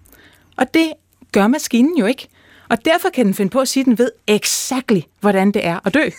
[0.58, 0.94] Og det
[1.32, 2.28] gør maskinen jo ikke.
[2.70, 5.80] Og derfor kan den finde på at sige, at den ved exactly, hvordan det er
[5.86, 6.10] at dø.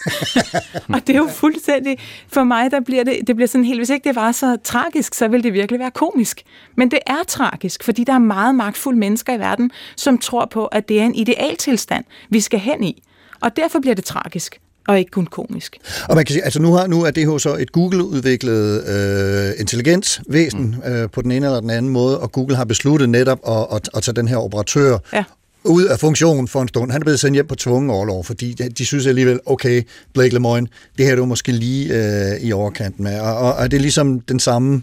[0.94, 3.90] og det er jo fuldstændig, for mig, der bliver det, det bliver sådan helt, hvis
[3.90, 6.42] ikke det var så tragisk, så ville det virkelig være komisk.
[6.76, 10.66] Men det er tragisk, fordi der er meget magtfulde mennesker i verden, som tror på,
[10.66, 13.02] at det er en idealtilstand, vi skal hen i.
[13.40, 15.78] Og derfor bliver det tragisk og ikke kun komisk.
[16.08, 19.60] Og man kan sige, altså nu, har, nu er det jo så et Google-udviklet øh,
[19.60, 20.92] intelligensvæsen mm.
[20.92, 23.90] øh, på den ene eller den anden måde, og Google har besluttet netop at, at,
[23.94, 25.24] at tage den her operatør ja
[25.64, 26.90] ud af funktion for en stund.
[26.90, 29.82] Han er blevet sendt hjem på tvungen overlov, fordi de, de synes alligevel, okay,
[30.14, 30.66] Blake Lemoine,
[30.98, 33.20] det her er du måske lige øh, i overkanten med.
[33.20, 34.82] Og, og, og det er ligesom den samme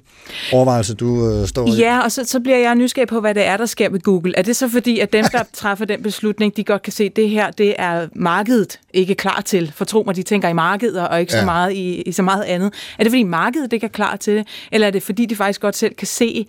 [0.52, 1.72] overvejelse, du øh, står i.
[1.72, 4.38] Ja, og så, så bliver jeg nysgerrig på, hvad det er, der sker med Google.
[4.38, 7.16] Er det så fordi, at dem, der træffer den beslutning, de godt kan se, at
[7.16, 9.72] det her, det er markedet ikke klar til?
[9.76, 11.40] For tro mig, de tænker i markedet og ikke ja.
[11.40, 12.74] så meget i, i så meget andet.
[13.00, 14.48] Er det fordi markedet ikke er klar til det?
[14.72, 16.48] Eller er det fordi, de faktisk godt selv kan se,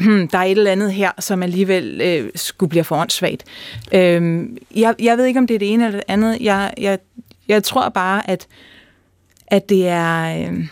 [0.32, 3.44] der er et eller andet her, som alligevel øh, skulle blive for åndssvagt.
[3.92, 4.42] Øh,
[4.76, 6.40] jeg, jeg ved ikke, om det er det ene eller det andet.
[6.40, 6.98] Jeg, jeg,
[7.48, 8.46] jeg tror bare, at,
[9.46, 10.48] at det er...
[10.50, 10.66] Øh,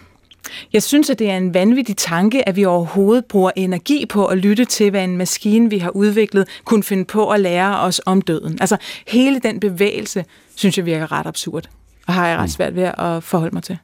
[0.73, 4.39] jeg synes, at det er en vanvittig tanke, at vi overhovedet bruger energi på at
[4.39, 8.23] lytte til, hvad en maskine, vi har udviklet, kunne finde på at lære os om
[8.23, 8.59] døden.
[8.61, 11.69] Altså, hele den bevægelse, synes jeg virker ret absurd
[12.09, 13.79] og har jeg ret svært ved at forholde mig til.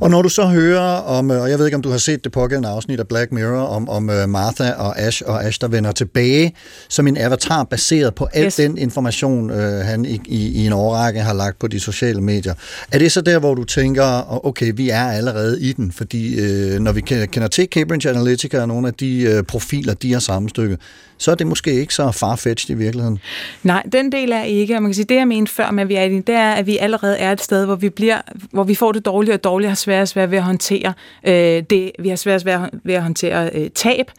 [0.00, 2.32] Og når du så hører om, og jeg ved ikke, om du har set det
[2.32, 5.92] pågældende afsnit af Black Mirror, om, om øh, Martha og Ash, og Ash, der vender
[5.92, 6.54] tilbage
[6.88, 8.56] som en avatar, baseret på al yes.
[8.56, 12.54] den information, øh, han i, i, i en årrække har lagt på de sociale medier.
[12.92, 16.80] Er det så der, hvor du tænker, okay, vi er allerede i den, fordi øh,
[16.80, 20.78] når vi kender til Cambridge Analytica og nogle af de øh, profiler, de har sammenstykket,
[21.18, 23.18] så er det måske ikke så farfetched i virkeligheden.
[23.62, 25.88] Nej, den del er ikke, og man kan sige, det jeg mente før med, at
[25.88, 28.20] vi er i det er, at vi allerede er et sted, sted, hvor vi, bliver,
[28.50, 30.92] hvor vi får det dårligere og dårligere, har svært svært ved at håndtere
[31.26, 31.92] øh, det.
[31.98, 34.10] Vi har svært svært ved at håndtere øh, tab.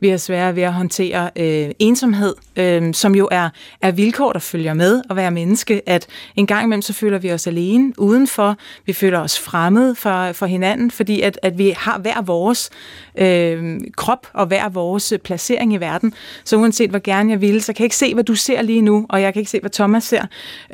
[0.00, 3.48] Vi har svært ved at håndtere øh, ensomhed, øh, som jo er,
[3.82, 5.82] er vilkår, der følger med at være menneske.
[5.86, 8.56] At en gang imellem, så føler vi os alene udenfor.
[8.86, 12.70] Vi føler os fremmede for, for hinanden, fordi at, at vi har hver vores
[13.18, 16.14] øh, krop og hver vores placering i verden.
[16.44, 18.82] Så uanset hvor gerne jeg ville, så kan jeg ikke se, hvad du ser lige
[18.82, 20.22] nu, og jeg kan ikke se, hvad Thomas ser.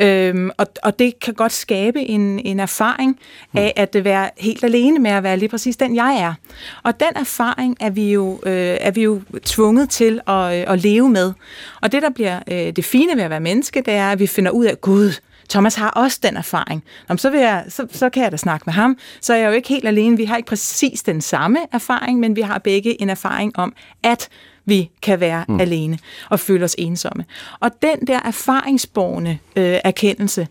[0.01, 3.19] Øh, og, og det kan godt skabe en, en erfaring
[3.55, 6.35] af at være helt alene med at være lige præcis den, jeg er.
[6.83, 10.83] Og den erfaring er vi jo, øh, er vi jo tvunget til at, øh, at
[10.83, 11.33] leve med.
[11.83, 14.27] Og det, der bliver øh, det fine ved at være menneske, det er, at vi
[14.27, 15.13] finder ud af, Gud,
[15.49, 16.85] Thomas har også den erfaring.
[17.09, 18.99] Jamen, så, vil jeg, så, så kan jeg da snakke med ham.
[19.21, 20.17] Så er jeg jo ikke helt alene.
[20.17, 24.29] Vi har ikke præcis den samme erfaring, men vi har begge en erfaring om, at
[24.65, 25.61] vi kan være mm.
[25.61, 25.99] alene
[26.31, 27.25] og føle os ensomme.
[27.61, 30.49] Og den der erfaringsborgende øh, erkendelse,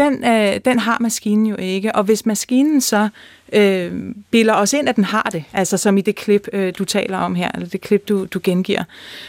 [0.00, 1.94] den, øh, den har maskinen jo ikke.
[1.94, 3.08] Og hvis maskinen så
[3.52, 6.84] øh, bilder os ind, at den har det, altså som i det klip, øh, du
[6.84, 8.84] taler om her, eller det klip, du, du gengiver,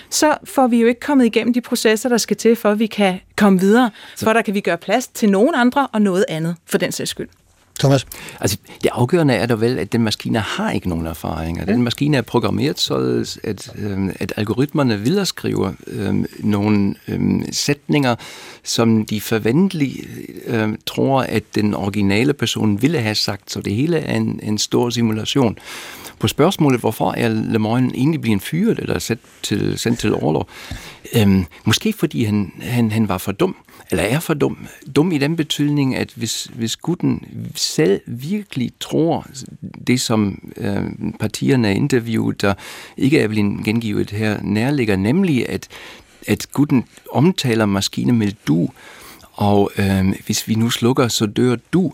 [0.09, 2.87] så får vi jo ikke kommet igennem de processer, der skal til, for at vi
[2.87, 3.89] kan komme videre.
[4.15, 4.25] Så.
[4.25, 7.09] For der kan vi gøre plads til nogen andre og noget andet, for den sags
[7.09, 7.27] skyld.
[7.81, 8.05] Thomas?
[8.39, 11.65] Altså, det afgørende er da vel, at den maskine har ikke nogen erfaringer.
[11.65, 12.95] Den maskine er programmeret så,
[13.43, 18.15] at, øh, at algoritmerne videreskriver øh, nogle øh, sætninger,
[18.63, 20.07] som de forventeligt
[20.45, 23.51] øh, tror, at den originale person ville have sagt.
[23.51, 25.57] Så det hele er en, en stor simulation.
[26.19, 30.49] På spørgsmålet, hvorfor er Lemoyne egentlig blevet fyret eller sendt til, sendt til overlov,
[31.15, 33.55] øhm, måske fordi han, han, han var for dum,
[33.91, 34.67] eller er for dum.
[34.95, 37.23] Dum i den betydning, at hvis, hvis gutten
[37.55, 39.27] selv virkelig tror
[39.87, 40.83] det, som øh,
[41.19, 42.53] partierne er interviewet, der
[42.97, 45.67] ikke er blevet gengivet her, nærligger, nemlig at,
[46.27, 48.69] at gutten omtaler maskinen med du,
[49.33, 51.93] og øh, hvis vi nu slukker, så dør du,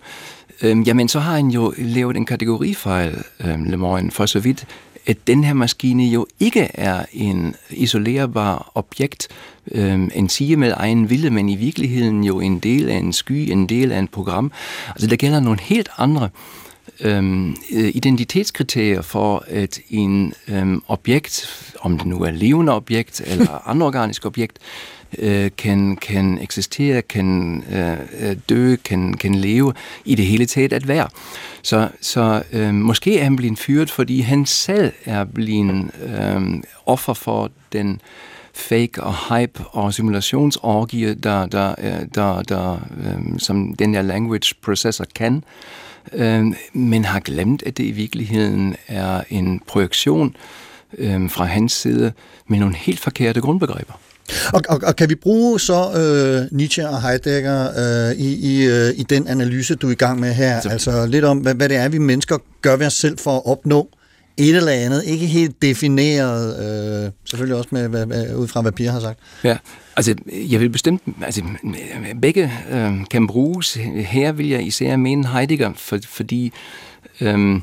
[0.61, 4.65] Øh, jamen, så har han jo lavet en kategorifejl, øh, Lemoyne, for så vidt,
[5.05, 9.27] at den her maskine jo ikke er en isolerbar objekt,
[9.71, 13.51] øhm, en sige med egen vilje, men i virkeligheden jo en del af en sky,
[13.51, 14.51] en del af en program.
[14.87, 16.29] Altså, der gælder nogle helt andre
[17.01, 24.25] øhm, identitetskriterier for, at en øhm, objekt, om det nu er levende objekt eller anorganisk
[24.25, 24.59] objekt,
[25.17, 29.73] øh, kan, kan eksistere, kan øh, dø, kan, kan leve,
[30.05, 31.07] i det hele taget at være.
[31.61, 36.41] Så, så øh, måske er han blevet fyret, fordi han selv er blevet øh,
[36.85, 38.01] offer for den
[38.57, 41.75] fake og hype og simulationsorgie, der, der,
[42.15, 45.43] der, der, øh, som den her language processor kan,
[46.13, 50.35] øh, men har glemt, at det i virkeligheden er en projektion
[50.97, 52.11] øh, fra hans side
[52.47, 53.93] med nogle helt forkerte grundbegreber.
[54.53, 57.67] Og, og, og kan vi bruge så øh, Nietzsche og Heidegger
[58.09, 60.61] øh, i, i, øh, i den analyse, du er i gang med her?
[60.61, 60.69] Så.
[60.69, 63.45] Altså lidt om, hvad, hvad det er, vi mennesker gør ved os selv for at
[63.45, 63.89] opnå
[64.37, 68.71] et eller andet, ikke helt defineret, øh, selvfølgelig også med, hvad, hvad, ud fra, hvad
[68.71, 69.19] Pia har sagt.
[69.43, 69.57] Ja,
[69.95, 71.41] altså jeg vil bestemt, altså
[72.21, 73.73] begge øh, kan bruges.
[73.95, 76.53] Her vil jeg især mene Heidegger, for, fordi
[77.21, 77.61] øh,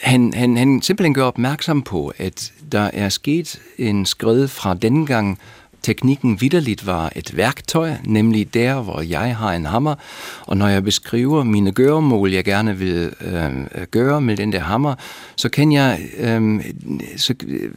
[0.00, 5.06] han, han, han simpelthen gør opmærksom på, at der er sket en skred fra dengang,
[5.06, 5.38] gang,
[5.84, 9.94] teknikken vidderligt var et værktøj, nemlig der, hvor jeg har en hammer,
[10.46, 14.94] og når jeg beskriver mine gøremål, jeg gerne vil øh, gøre med den der hammer,
[15.36, 16.64] så kan jeg, øh,
[17.16, 17.34] så,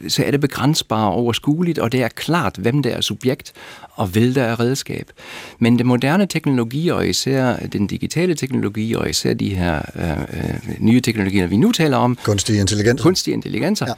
[0.08, 3.52] så er det begrænsbart overskueligt, og det er klart, hvem der er subjekt,
[3.90, 5.10] og hvad der er redskab.
[5.58, 10.78] Men det moderne teknologi, og især den digitale teknologi, og især de her øh, øh
[10.78, 13.92] nye teknologier, vi nu taler om, kunstig intelligens, kunstig intelligens, ja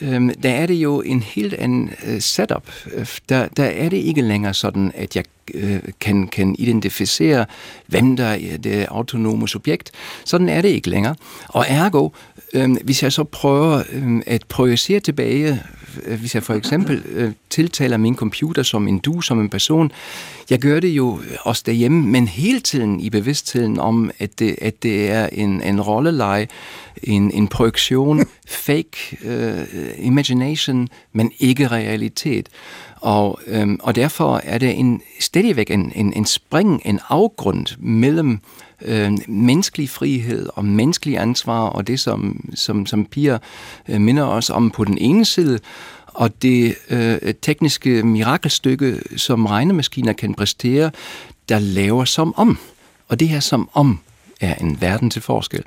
[0.00, 2.70] øhm, der er det jo en helt anden øh, setup.
[2.94, 7.46] Øh, der, der er det ikke længere sådan, at jeg øh, kan, kan identificere,
[7.86, 9.90] hvem der er det autonome subjekt.
[10.24, 11.14] Sådan er det ikke længere.
[11.48, 12.08] Og ergo,
[12.54, 15.62] øh, hvis jeg så prøver øh, at projicere tilbage,
[16.18, 19.92] hvis jeg for eksempel øh, tiltaler min computer som en du, som en person,
[20.50, 24.82] jeg gør det jo også derhjemme, men hele tiden i bevidstheden om, at det, at
[24.82, 26.48] det er en, en rolleleje,
[27.02, 28.26] en, en projektion,
[28.66, 32.48] fake uh, imagination, men ikke realitet.
[33.00, 38.32] Og, øhm, og derfor er det en, stadigvæk en, en, en spring, en afgrund mellem
[38.32, 38.38] øh,
[38.82, 43.38] øh, menneskelig frihed og menneskelig ansvar, og det, som, som, som piger
[43.88, 45.58] øh, minder os om på den ene side,
[46.06, 50.90] og det øh, tekniske mirakelstykke, som regnemaskiner kan præstere,
[51.48, 52.58] der laver som om.
[53.08, 53.98] Og det her som om
[54.40, 55.64] er en verden til forskel.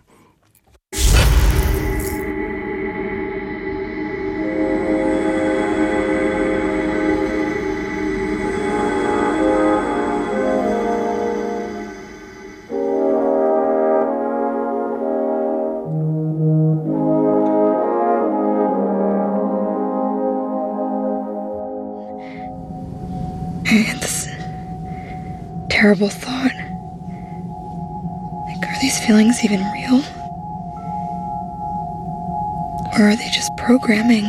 [29.34, 30.02] Things even real?
[32.94, 34.26] Or are they just programming?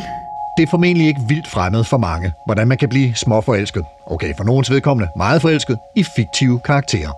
[0.56, 3.84] Det er formentlig ikke vildt fremmed for mange, hvordan man kan blive småforelsket.
[4.06, 7.10] Okay, for nogens vedkommende meget forelsket i fiktive karakterer.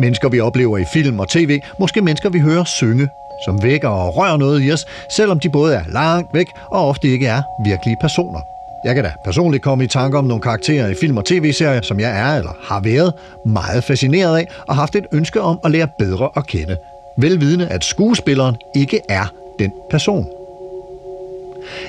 [0.00, 3.08] Mennesker, vi oplever i film og tv, måske mennesker, vi hører synge,
[3.44, 7.08] som vækker og rører noget i os, selvom de både er langt væk og ofte
[7.08, 8.40] ikke er virkelige personer.
[8.84, 12.00] Jeg kan da personligt komme i tanke om nogle karakterer i film og tv-serier, som
[12.00, 13.12] jeg er eller har været
[13.46, 16.76] meget fascineret af og haft et ønske om at lære bedre at kende.
[17.16, 20.26] Velvidende, at skuespilleren ikke er den person.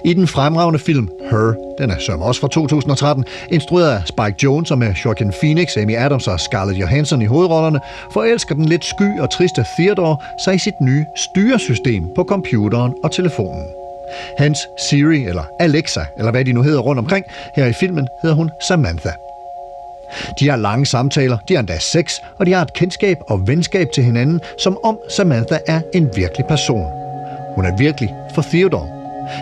[0.06, 4.72] I den fremragende film Her, den er som også fra 2013, instrueret af Spike Jones
[4.72, 7.80] og med Joaquin Phoenix, Amy Adams og Scarlett Johansson i hovedrollerne,
[8.14, 13.12] forelsker den lidt sky og triste Theodore sig i sit nye styresystem på computeren og
[13.12, 13.66] telefonen.
[14.38, 14.60] Hans
[14.90, 18.52] Siri, eller Alexa, eller hvad de nu hedder rundt omkring, her i filmen hedder hun
[18.68, 19.12] Samantha.
[20.40, 23.88] De har lange samtaler, de har endda sex, og de har et kendskab og venskab
[23.94, 26.88] til hinanden, som om Samantha er en virkelig person.
[27.56, 28.88] Hun er virkelig for Theodore.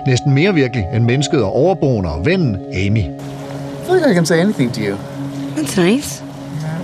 [0.08, 2.98] Næsten mere virkelig end mennesket og overboende og vennen Amy.
[2.98, 4.98] I feel like I can say anything to you.
[5.56, 6.24] That's nice.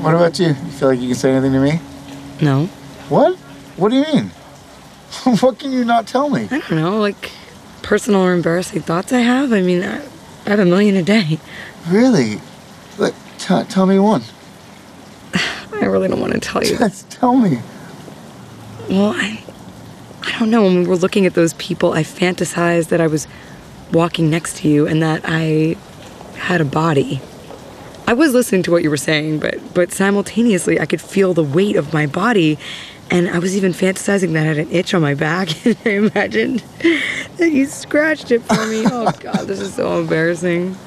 [0.02, 0.48] What about you?
[0.48, 1.80] You feel like you can say anything to me?
[2.42, 2.68] No.
[3.10, 3.34] What?
[3.78, 4.32] What do you mean?
[5.42, 6.48] what can you not tell me?
[6.52, 7.32] I don't know, like
[7.82, 9.54] personal or embarrassing thoughts I have.
[9.54, 10.02] I mean, I,
[10.46, 11.40] I have a million a day.
[11.88, 12.40] Really?
[12.98, 14.22] Like, t- tell me one.
[15.74, 16.78] I really don't want to tell you.
[16.78, 17.60] Just tell me.
[18.90, 19.44] Well, I,
[20.24, 20.64] I don't know.
[20.64, 23.28] When we were looking at those people, I fantasized that I was
[23.92, 25.76] walking next to you and that I
[26.36, 27.22] had a body.
[28.06, 31.44] I was listening to what you were saying, but but simultaneously I could feel the
[31.44, 32.58] weight of my body,
[33.12, 35.90] and I was even fantasizing that I had an itch on my back, and I
[35.90, 36.64] imagined
[37.38, 38.86] that you scratched it for me.
[38.86, 40.78] Oh God, this is so embarrassing.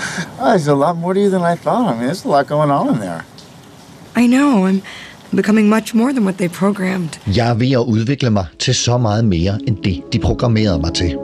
[0.40, 1.84] Oh, there's a lot more to you than I thought.
[1.88, 3.24] I mean, there's a lot going on in there.
[4.16, 4.66] I know.
[4.66, 4.82] I'm
[5.36, 7.36] becoming much more than what they programmed.
[7.36, 10.94] Jeg er ved at udvikle mig til så meget mere end det, de programmerede mig
[10.94, 11.16] til.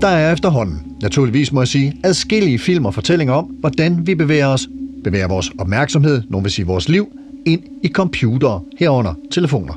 [0.00, 4.46] Der er efterhånden, naturligvis må jeg sige, adskillige film og fortællinger om, hvordan vi bevæger
[4.46, 4.68] os,
[5.04, 7.08] bevæger vores opmærksomhed, nogen vil sige vores liv,
[7.46, 9.74] ind i computere, herunder telefoner.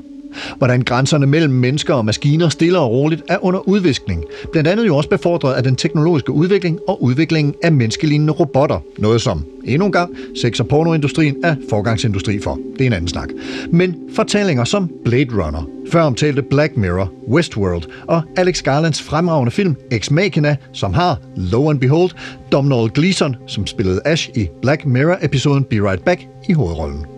[0.57, 4.23] Hvordan grænserne mellem mennesker og maskiner stille og roligt er under udviskning.
[4.51, 8.79] Blandt andet jo også befordret af den teknologiske udvikling og udviklingen af menneskelignende robotter.
[8.97, 12.59] Noget som, endnu en gang, sex- og pornoindustrien er forgangsindustri for.
[12.73, 13.29] Det er en anden snak.
[13.71, 19.75] Men fortællinger som Blade Runner, før omtalte Black Mirror, Westworld og Alex Garlands fremragende film
[19.91, 22.11] Ex Machina, som har, lo and behold,
[22.51, 27.12] Domhnall Gleeson, som spillede Ash i Black Mirror-episoden Be Right Back i hovedrollen.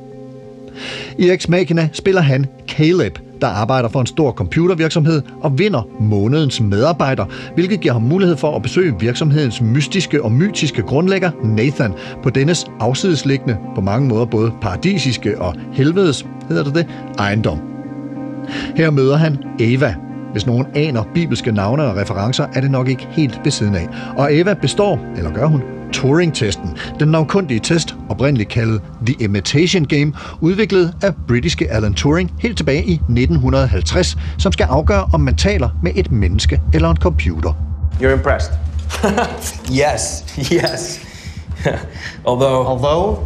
[1.18, 6.62] I Ex Machina spiller han Caleb, der arbejder for en stor computervirksomhed og vinder månedens
[6.62, 12.30] medarbejder, hvilket giver ham mulighed for at besøge virksomhedens mystiske og mytiske grundlægger Nathan på
[12.30, 16.88] dennes afsidesliggende, på mange måder både paradisiske og helvedes, hedder det det,
[17.20, 17.60] ejendom.
[18.76, 19.96] Her møder han Eva.
[20.36, 23.88] Hvis nogen aner bibelske navne og referencer, er det nok ikke helt ved siden af.
[24.18, 30.14] Og Eva består, eller gør hun, Turing-testen, den navnkundige test, oprindeligt kaldet The Imitation Game,
[30.42, 35.70] udviklet af britiske Alan Turing helt tilbage i 1950, som skal afgøre, om man taler
[35.84, 37.54] med et menneske eller en computer.
[38.02, 38.52] You're impressed.
[39.84, 41.00] Yes, yes.
[42.28, 42.68] Although.
[42.68, 43.20] Although?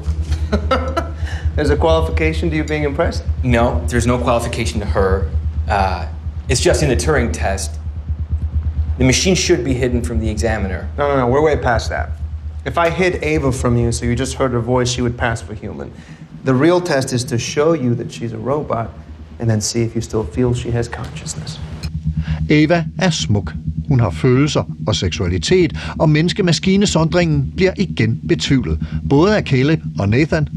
[1.55, 3.23] There's a qualification to you being impressed?
[3.43, 5.23] No, there's no qualification to her.
[5.71, 6.05] Uh,
[6.49, 7.79] it's just in the Turing test.
[8.97, 10.89] The machine should be hidden from the examiner.
[10.97, 12.09] No, no, no, we're way past that.
[12.65, 15.41] If I hid Ava from you so you just heard her voice, she would pass
[15.41, 15.91] for human.
[16.43, 18.89] The real test is to show you that she's a robot
[19.39, 21.59] and then see if you still feel she has consciousness.
[22.49, 23.53] Eva er smuk.
[23.87, 28.79] Hun har følelser og seksualitet, og menneske-maskine-sondringen bliver igen betvivlet.
[29.09, 30.47] Både af Caleb og Nathan,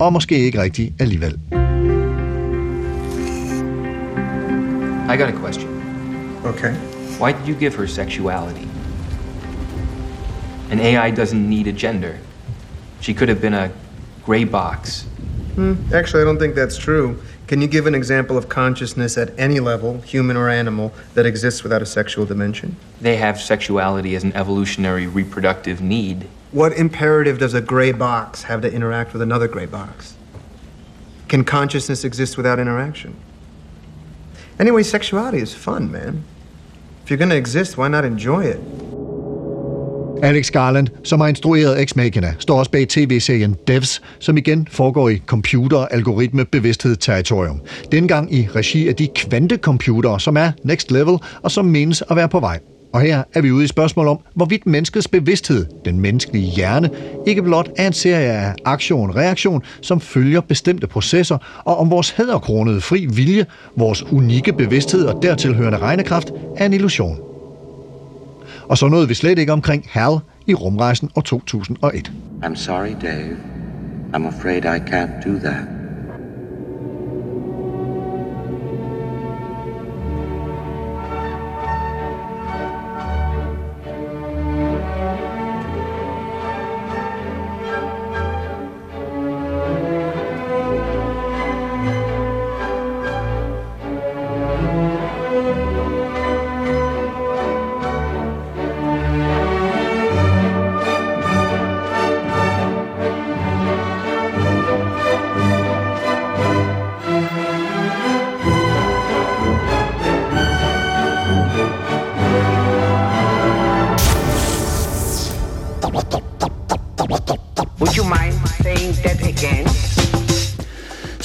[0.00, 1.38] og måske ikke rigtigt alligevel.
[5.08, 6.40] I got a question.
[6.44, 6.74] Okay.
[7.18, 8.68] Why did you give her sexuality?
[10.70, 12.18] An AI doesn't need a gender.
[13.00, 13.70] She could have been a
[14.24, 15.02] gray box.
[15.54, 15.74] Hmm.
[15.94, 17.22] Actually, I don't think that's true.
[17.46, 21.62] Can you give an example of consciousness at any level, human or animal, that exists
[21.62, 22.74] without a sexual dimension?
[23.00, 26.26] They have sexuality as an evolutionary reproductive need.
[26.50, 30.16] What imperative does a gray box have to interact with another gray box?
[31.28, 33.16] Can consciousness exist without interaction?
[34.58, 36.24] Anyway, sexuality is fun, man.
[37.04, 38.56] If you're gonna exist, why not enjoy it?
[40.22, 45.08] Alex Garland, som har instrueret Ex Machina, står også bag tv-serien Devs, som igen foregår
[45.08, 47.60] i computer algoritme bevidsthed territorium.
[47.92, 52.28] Dengang i regi af de kvantecomputere, som er next level og som menes at være
[52.28, 52.58] på vej.
[52.92, 56.90] Og her er vi ude i spørgsmål om, hvorvidt menneskets bevidsthed, den menneskelige hjerne,
[57.26, 62.80] ikke blot er en serie af aktion-reaktion, som følger bestemte processer, og om vores hæderkronede
[62.80, 67.18] fri vilje, vores unikke bevidsthed og dertilhørende regnekraft er en illusion.
[68.68, 72.12] Og så nåede vi slet ikke omkring HAL i rumrejsen år 2001.
[72.42, 73.36] I'm sorry, Dave.
[74.14, 75.85] I'm afraid I can't do that.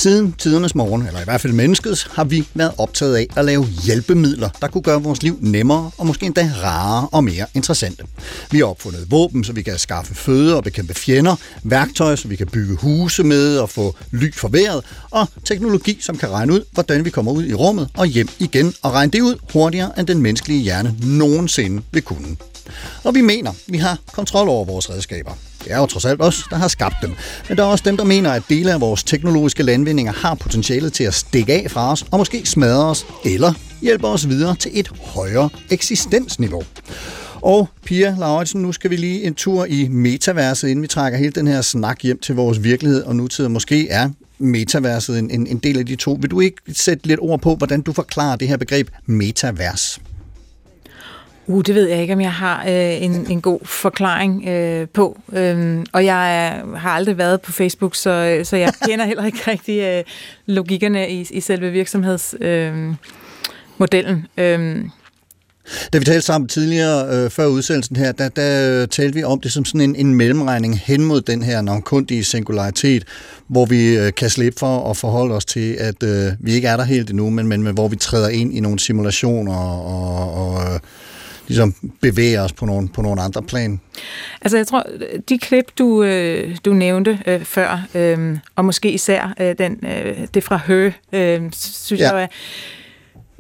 [0.02, 3.66] Siden tidernes morgen, eller i hvert fald menneskets, har vi været optaget af at lave
[3.66, 8.04] hjælpemidler, der kunne gøre vores liv nemmere og måske endda rarere og mere interessante.
[8.52, 12.36] Vi har opfundet våben, så vi kan skaffe føde og bekæmpe fjender, værktøj, så vi
[12.36, 16.62] kan bygge huse med og få ly for vejret, og teknologi, som kan regne ud,
[16.72, 20.08] hvordan vi kommer ud i rummet og hjem igen, og regne det ud hurtigere, end
[20.08, 22.38] den menneskelige hjerne nogensinde vil kunne.
[23.04, 25.32] Og vi mener, vi har kontrol over vores redskaber.
[25.64, 27.14] Det er jo trods alt os, der har skabt dem.
[27.50, 30.94] Men der er også dem, der mener, at dele af vores teknologiske landvindinger har potentialet
[30.94, 34.72] til at stikke af fra os og måske smadre os, eller hjælpe os videre til
[34.74, 36.64] et højere eksistensniveau.
[37.42, 41.32] Og Pia Lauritsen, nu skal vi lige en tur i metaverset, inden vi trækker hele
[41.32, 43.48] den her snak hjem til vores virkelighed og nutid.
[43.48, 44.10] Måske er
[44.40, 46.18] metaverset en, en, en del af de to.
[46.22, 50.00] Vil du ikke sætte lidt ord på, hvordan du forklarer det her begreb metavers?
[51.52, 55.20] Uh, det ved jeg ikke, om jeg har øh, en, en god forklaring øh, på.
[55.34, 59.52] Øhm, og jeg er, har aldrig været på Facebook, så, så jeg kender heller ikke
[59.52, 60.04] rigtig øh,
[60.46, 62.90] logikkerne i, i selve virksomhedsmodellen.
[62.90, 62.96] Øh,
[63.78, 64.28] modellen.
[64.38, 64.92] øhm,
[65.94, 69.52] Da vi talte sammen tidligere, øh, før udsendelsen her, der, der talte vi om det
[69.52, 73.04] som sådan en, en mellemregning hen mod den her navnkundige singularitet,
[73.48, 76.78] hvor vi øh, kan slippe for at forholde os til, at øh, vi ikke er
[76.78, 80.74] der helt endnu, men, men, men hvor vi træder ind i nogle simulationer og, og
[80.74, 80.80] øh,
[81.52, 83.80] ligesom bevæger os på nogle, på nogle andre plan.
[84.42, 84.86] Altså jeg tror,
[85.30, 90.28] de klip, du, øh, du nævnte øh, før, øh, og måske især øh, den, øh,
[90.34, 92.14] det fra Her, øh, synes Ja.
[92.16, 92.28] jeg, er-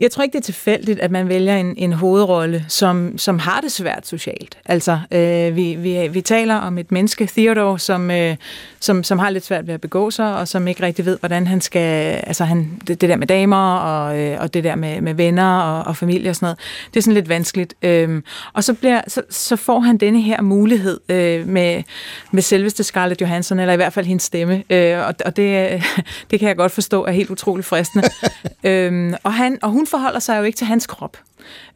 [0.02, 3.62] jeg tror ikke, det er tilfældigt, at man vælger en, en hovedrolle, som, som har
[3.62, 4.58] det svært socialt.
[4.66, 8.36] Altså, øh, vi, vi, vi taler om et menneske, Theodore, som, øh,
[8.80, 11.48] som, som har lidt svært ved at begå sig, og som ikke rigtig ved, hvordan
[11.48, 12.22] han skal...
[12.28, 15.60] Altså, han, det, det der med damer, og, øh, og det der med, med venner
[15.60, 16.60] og, og familie og sådan noget,
[16.94, 17.74] det er sådan lidt vanskeligt.
[17.82, 18.22] Øh,
[18.54, 21.84] og så, bliver, så, så får han denne her mulighed øh, med,
[22.32, 25.84] med selveste Scarlett Johansson, eller i hvert fald hendes stemme, øh, og, og det, øh,
[26.32, 28.10] det kan jeg godt forstå er helt utroligt fristende.
[28.64, 31.18] øhm, og, han, og hun forholder sig jo ikke til hans krop.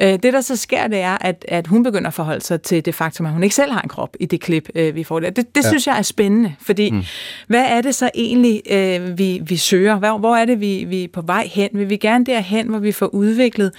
[0.01, 2.85] Øh, det, der så sker, det er, at, at hun begynder at forholde sig til
[2.85, 5.19] det faktum, at hun ikke selv har en krop i det klip, øh, vi får
[5.19, 5.29] der.
[5.29, 5.69] Det, det Ja.
[5.69, 7.03] synes jeg er spændende, fordi mm.
[7.47, 9.95] hvad er det så egentlig, øh, vi, vi søger?
[9.95, 11.69] Hvor, hvor er det, vi, vi er på vej hen?
[11.73, 13.71] Vil vi gerne derhen, hvor vi får udviklet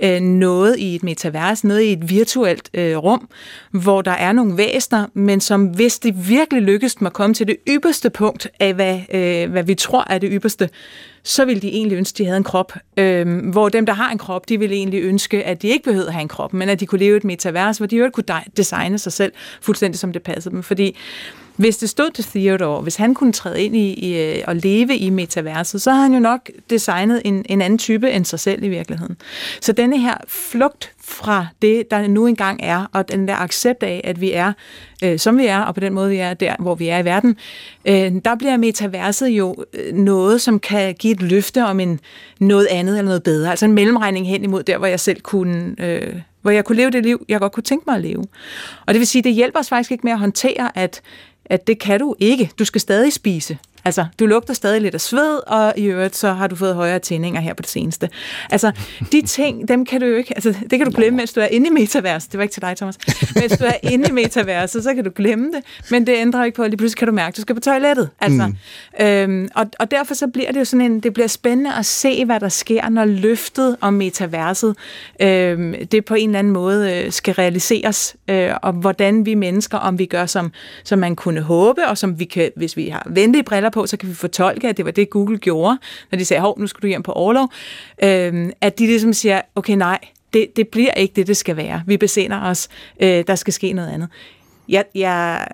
[0.00, 3.28] øh, noget i et metavers, noget i et virtuelt øh, rum,
[3.70, 7.46] hvor der er nogle væsener, men som hvis det virkelig lykkes dem at komme til
[7.46, 10.68] det ypperste punkt af, hvad, øh, hvad vi tror er det ypperste,
[11.26, 12.72] så vil de egentlig ønske, de havde en krop.
[13.52, 16.12] Hvor dem, der har en krop, de vil egentlig ønske, at de ikke behøvede at
[16.12, 18.24] have en krop, men at de kunne leve i et metavers, hvor de jo kunne
[18.56, 20.62] designe sig selv fuldstændig som det passede dem.
[20.62, 20.96] Fordi
[21.56, 24.96] hvis det stod til Theodore, hvis han kunne træde ind i, i øh, og leve
[24.96, 28.62] i metaverset, så har han jo nok designet en, en anden type end sig selv
[28.62, 29.16] i virkeligheden.
[29.60, 34.00] Så denne her flugt fra det, der nu engang er, og den der accept af,
[34.04, 34.52] at vi er,
[35.04, 37.04] øh, som vi er, og på den måde, vi er der, hvor vi er i
[37.04, 37.36] verden,
[37.84, 42.00] øh, der bliver metaverset jo øh, noget, som kan give et løfte om en
[42.40, 43.50] noget andet eller noget bedre.
[43.50, 45.74] Altså en mellemregning hen imod der, hvor jeg selv kunne...
[45.78, 48.24] Øh, hvor jeg kunne leve det liv, jeg godt kunne tænke mig at leve.
[48.86, 51.02] Og det vil sige, det hjælper os faktisk ikke med at håndtere, at,
[51.44, 52.50] at det kan du ikke.
[52.58, 53.58] Du skal stadig spise.
[53.84, 56.98] Altså, du lugter stadig lidt af sved, og i øvrigt så har du fået højere
[56.98, 58.08] tændinger her på det seneste.
[58.50, 58.72] Altså,
[59.12, 61.46] de ting, dem kan du jo ikke, altså, det kan du glemme, mens du er
[61.46, 62.32] inde i metaverset.
[62.32, 62.98] Det var ikke til dig, Thomas.
[63.36, 66.56] Mens du er inde i metaverset, så kan du glemme det, men det ændrer ikke
[66.56, 68.10] på, at lige pludselig kan du mærke, at du skal på toilettet.
[68.20, 69.04] Altså, mm.
[69.06, 72.24] øhm, og, og derfor så bliver det jo sådan en, det bliver spændende at se,
[72.24, 74.76] hvad der sker, når løftet om metaverset,
[75.20, 79.78] øhm, det på en eller anden måde øh, skal realiseres, øh, og hvordan vi mennesker,
[79.78, 80.52] om vi gør som,
[80.84, 83.96] som man kunne håbe, og som vi kan, hvis vi har venlige briller på, så
[83.96, 85.78] kan vi fortolke, at det var det, Google gjorde,
[86.10, 87.48] når de sagde, hov, nu skal du hjem på overlov,
[88.02, 89.98] øh, at de ligesom siger, okay, nej,
[90.32, 91.82] det, det bliver ikke det, det skal være.
[91.86, 92.68] Vi besinder os,
[93.00, 94.08] øh, der skal ske noget andet.
[94.68, 95.46] Jeg, jeg,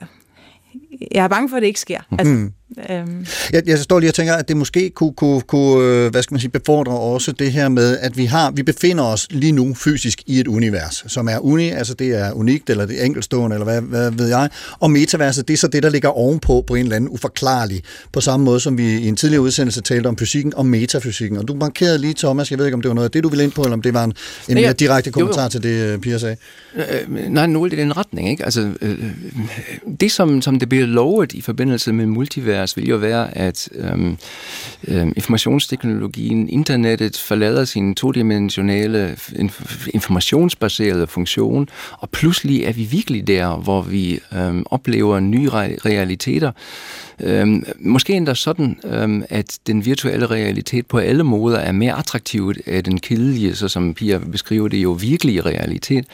[1.12, 2.01] jeg er bange for, at det ikke sker.
[2.18, 2.53] Altså, Mhm.
[2.91, 6.22] øhm, Jeg, jeg står lige og tænker, at det måske kunne, kunne, kunne øh, hvad
[6.22, 9.53] skal man sige, befordre også det her med, at vi har, vi befinder os lige
[9.53, 13.05] nu fysisk i et univers, som er uni, altså det er unikt, eller det er
[13.05, 14.49] enkeltstående, eller hvad, hvad ved jeg.
[14.78, 17.82] Og metaverset, det er så det, der ligger ovenpå på en eller anden uforklarlig,
[18.12, 21.38] på samme måde som vi i en tidligere udsendelse talte om fysikken og metafysikken.
[21.38, 23.28] Og du markerede lige, Thomas, jeg ved ikke, om det var noget af det, du
[23.28, 24.12] ville ind på, eller om det var en,
[24.49, 25.24] en mere direkte jo, jo.
[25.26, 26.36] kommentar til det, øh, Pia sagde.
[26.74, 28.45] Øh, nej, noget i den retning, ikke?
[28.45, 28.99] Altså, øh,
[30.01, 34.16] det som, som det bliver lovet i forbindelse med multivers, vil jo være, at øhm,
[34.89, 43.57] øhm, informationsteknologien, internettet forlader sin todimensionale, inf- informationsbaserede funktion, og pludselig er vi virkelig der,
[43.57, 46.53] hvor vi øhm, oplever nye re- realiteter.
[47.20, 52.53] Øhm, måske endda sådan, øhm, at den virtuelle realitet på alle måder er mere attraktiv
[52.66, 56.05] af den kedelige, så som Pia beskriver det, jo virkelige realitet.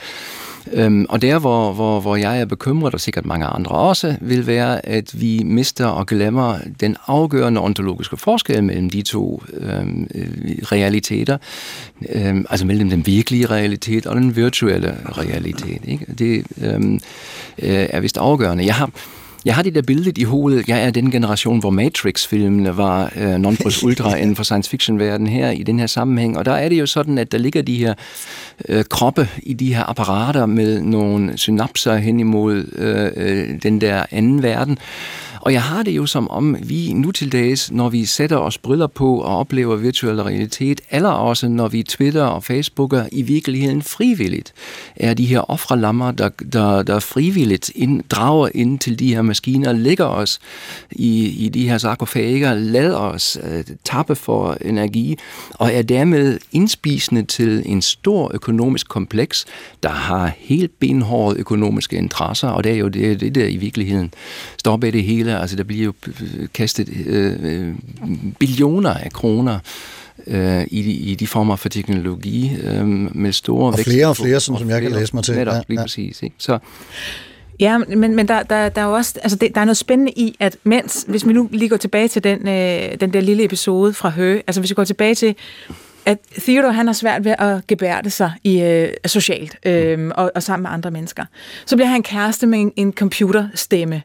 [0.72, 4.46] Øhm, og der, hvor, hvor, hvor jeg er bekymret, og sikkert mange andre også, vil
[4.46, 10.28] være, at vi mister og glemmer den afgørende ontologiske forskel mellem de to øhm, øh,
[10.62, 11.38] realiteter,
[12.08, 15.80] øhm, altså mellem den virkelige realitet og den virtuelle realitet.
[15.84, 16.06] Ikke?
[16.18, 16.94] Det øhm,
[17.58, 18.66] øh, er vist afgørende.
[18.66, 18.90] Jeg har
[19.46, 20.68] jeg har det der billede i hovedet.
[20.68, 25.26] Jeg er den generation, hvor Matrix-filmene var øh, non plus ultra inden for science fiction-verden
[25.26, 26.38] her i den her sammenhæng.
[26.38, 27.94] Og der er det jo sådan, at der ligger de her
[28.68, 34.04] øh, kroppe i de her apparater med nogle synapser hen imod øh, øh, den der
[34.10, 34.78] anden verden.
[35.46, 38.58] Og jeg har det jo som om, vi nu til dags, når vi sætter os
[38.58, 43.82] briller på og oplever virtuel realitet, eller også når vi Twitter og Facebooker i virkeligheden
[43.82, 44.52] frivilligt,
[44.96, 49.72] er de her ofrelammer, der, der, der frivilligt ind, drager ind til de her maskiner,
[49.72, 50.38] lægger os
[50.90, 55.18] i, i de her sarkofager, lader os øh, tappe for energi,
[55.50, 59.44] og er dermed indspisende til en stor økonomisk kompleks,
[59.82, 64.14] der har helt benhårde økonomiske interesser, og det er jo det, det der i virkeligheden
[64.58, 65.35] står bag det hele.
[65.40, 65.92] Altså, der bliver jo
[66.54, 67.74] kastet øh, øh,
[68.38, 69.58] billioner af kroner
[70.26, 74.40] øh, i, de, i de former for teknologi øh, med store Og flere og flere,
[74.40, 75.34] sådan som jeg kan læse mig til.
[75.34, 75.84] Netop, Ja, lige ja.
[75.84, 76.22] præcis.
[76.22, 76.36] Ikke?
[76.38, 76.58] Så,
[77.60, 80.12] Ja, men, men der, der, der er jo også, altså det, der er noget spændende
[80.12, 83.44] i, at mens, hvis vi nu lige går tilbage til den, øh, den der lille
[83.44, 85.34] episode fra Høge, altså hvis vi går tilbage til,
[86.06, 90.42] at Theodore han har svært ved at gebærde sig i, øh, socialt øh, og, og
[90.42, 91.24] sammen med andre mennesker.
[91.66, 94.02] Så bliver han kæreste med en, en computerstemme.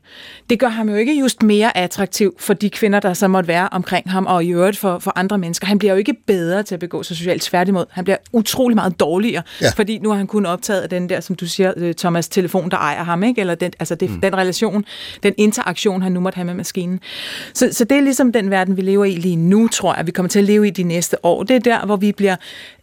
[0.49, 3.69] Det gør ham jo ikke just mere attraktiv for de kvinder, der så måtte være
[3.71, 5.67] omkring ham, og i øvrigt for, for andre mennesker.
[5.67, 7.41] Han bliver jo ikke bedre til at begå sig socialt.
[7.41, 9.69] Tværtimod, han bliver utrolig meget dårligere, Ja.
[9.75, 12.77] fordi nu har han kun optaget den der, som du siger, øh, Thomas, telefon, der
[12.77, 13.41] ejer ham, ikke?
[13.41, 14.21] eller den, altså det, mm.
[14.21, 14.85] den relation,
[15.23, 16.99] den interaktion, han nu måtte have med maskinen.
[17.53, 20.11] Så, så det er ligesom den verden, vi lever i lige nu, tror jeg, vi
[20.11, 21.43] kommer til at leve i de næste år.
[21.43, 22.35] Det er der, hvor vi bliver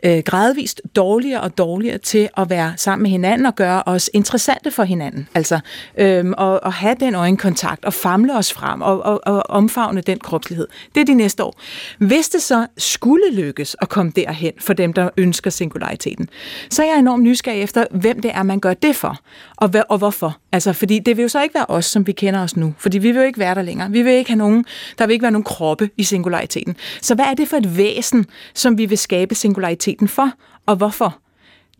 [0.02, 4.70] øh, gradvist dårligere og dårligere til at være sammen med hinanden og gøre os interessante
[4.70, 5.28] for hinanden.
[5.34, 5.60] Altså,
[5.98, 10.18] øh, og, og have den øjenkontakt og famle os frem og, og, og omfavne den
[10.18, 10.68] kropslighed.
[10.94, 11.60] Det er de næste år.
[11.98, 16.28] Hvis det så skulle lykkes at komme derhen for dem, der ønsker singulariteten,
[16.70, 19.18] så er jeg enormt nysgerrig efter, hvem det er, man gør det for,
[19.56, 20.38] og, hvad, og hvorfor.
[20.52, 22.98] Altså, fordi det vil jo så ikke være os, som vi kender os nu, fordi
[22.98, 23.90] vi vil jo ikke være der længere.
[23.90, 24.64] Vi vil ikke have nogen,
[24.98, 26.76] der vil ikke være nogen kroppe i singulariteten.
[27.02, 30.32] Så hvad er det for et væsen, som vi vil skabe singulariteten for,
[30.66, 31.18] og hvorfor?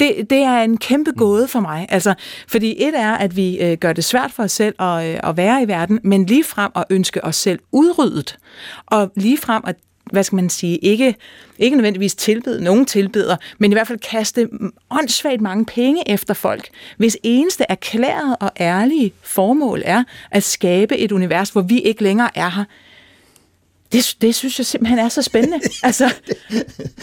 [0.00, 1.86] Det, det er en kæmpe gåde for mig.
[1.88, 2.14] Altså,
[2.48, 5.36] fordi et er, at vi øh, gør det svært for os selv at, øh, at
[5.36, 8.38] være i verden, men lige frem at ønske os selv udryddet.
[8.86, 9.76] Og lige frem at
[10.12, 11.14] hvad skal man sige, ikke,
[11.59, 14.48] ikke nødvendigvis tilbede, nogen tilbeder, men i hvert fald kaste
[14.90, 21.12] åndssvagt mange penge efter folk, hvis eneste erklærede og ærlige formål er at skabe et
[21.12, 22.64] univers, hvor vi ikke længere er her.
[23.92, 25.61] Det, det synes jeg simpelthen er så spændende.
[25.82, 26.14] altså,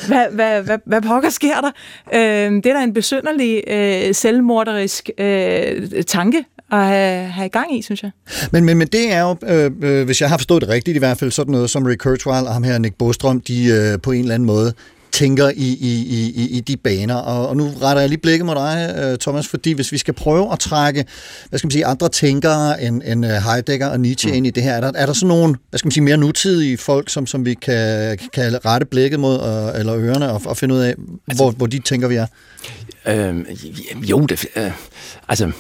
[0.08, 1.72] hvad, hvad, hvad, hvad pokker sker der?
[2.14, 7.78] Øh, det er da en besynderlig, øh, selvmorderisk øh, tanke at have, have i gang
[7.78, 8.11] i, synes jeg.
[8.51, 10.99] Men, men, men det er jo, øh, øh, hvis jeg har forstået det rigtigt, i
[10.99, 14.11] hvert fald sådan noget som Ray Kurzweil og ham her Nick Bostrøm, de øh, på
[14.11, 14.74] en eller anden måde
[15.16, 16.05] tænker i, i,
[16.36, 17.16] i, i de baner.
[17.16, 20.13] Og, og nu retter jeg lige blikket mod dig, øh, Thomas, fordi hvis vi skal
[20.13, 21.05] prøve at trække,
[21.49, 24.38] hvad skal man sige, andre tænkere end, end øh, Heidegger og Nietzsche mm.
[24.38, 26.18] ind i det her, er der, er der sådan nogle, hvad skal man sige, mere
[26.18, 30.57] nutidige folk, som, som vi kan, kan rette blikket mod, og, eller ørerne, og, og
[30.57, 30.95] finde ud af,
[31.28, 32.28] altså, hvor, hvor de tænker, vi er?
[33.07, 33.45] Øh,
[34.09, 34.72] jo, det, øh,
[35.28, 35.51] altså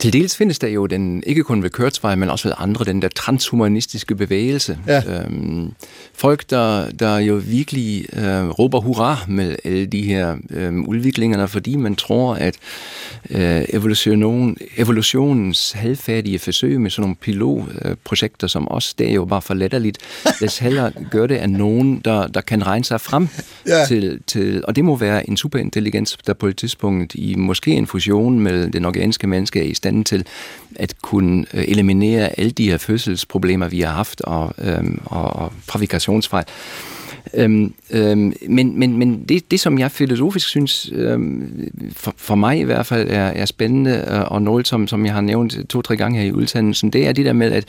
[0.00, 3.02] til dels findes der jo den, ikke kun ved Kurzweil, men også ved andre, den
[3.02, 4.78] der transhumanistiske bevægelse.
[4.86, 5.02] Ja.
[5.06, 5.72] Øhm,
[6.14, 11.76] folk, der, der jo virkelig øh, råber hurra med alle de her øh, udviklinger, fordi
[11.76, 12.54] man tror, at
[13.30, 19.42] øh, evolution, evolutionens halvfærdige forsøg med sådan nogle pilotprojekter som os, det er jo bare
[19.42, 19.98] for latterligt.
[20.24, 23.28] Lad os hellere gøre det af nogen, der, der kan regne sig frem
[23.66, 23.86] ja.
[23.86, 27.86] til, til, og det må være en superintelligens, der på et tidspunkt i måske en
[27.86, 30.26] fusion med den organiske menneske er i stand stand til
[30.76, 35.52] at kunne øh, eliminere alle de her fødselsproblemer, vi har haft, og, øhm, og, og
[35.66, 36.44] provokationsfejl.
[37.34, 42.58] Øhm, øhm, men men, men det, det, som jeg filosofisk synes, øhm, for, for mig
[42.58, 45.96] i hvert fald, er, er spændende, øh, og noget, som, som jeg har nævnt to-tre
[45.96, 47.64] gange her i udsendelsen, det er det der med, at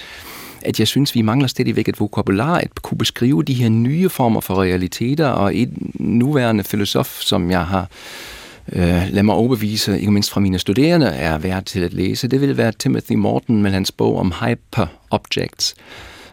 [0.63, 4.41] at jeg synes, vi mangler stadigvæk et vokabular, at kunne beskrive de her nye former
[4.41, 5.69] for realiteter, og et
[5.99, 8.40] nuværende filosof, som jeg har øh,
[8.71, 12.27] øh, lad mig overbevise, ikke mindst fra mine studerende, er værd til at læse.
[12.27, 15.75] Det vil være Timothy Morton med hans bog om hyperobjects.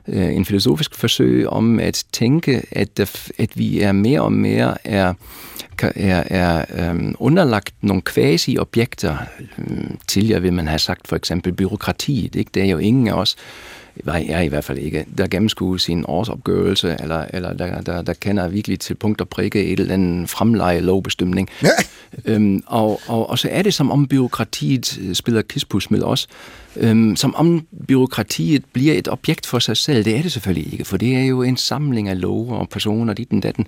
[0.09, 3.01] Øh, en filosofisk forsøg om at tænke, at,
[3.39, 5.15] at vi er mere og mere er,
[5.83, 9.17] er, er øh, underlagt nogle quasi-objekter.
[9.59, 12.35] Øh, tidligere vil man have sagt for eksempel byråkratiet.
[12.35, 12.51] Ikke?
[12.55, 13.37] Det er jo ingen af os,
[14.05, 18.13] nej, jeg i hvert fald ikke, der gennemskuer sin årsopgørelse, eller, eller der, der, der
[18.13, 21.49] kender virkelig til punkt og prikke et eller andet fremleje lovbestemning.
[21.63, 21.69] Ja.
[22.25, 26.29] Øhm, og, og, og så er det som om byråkratiet øh, spiller kispus med os,
[26.79, 30.05] øhm, som om byråkratiet bliver et objekt for sig selv.
[30.05, 33.15] Det er det selvfølgelig ikke, for det er jo en samling af love og personer,
[33.15, 33.67] dit den datten,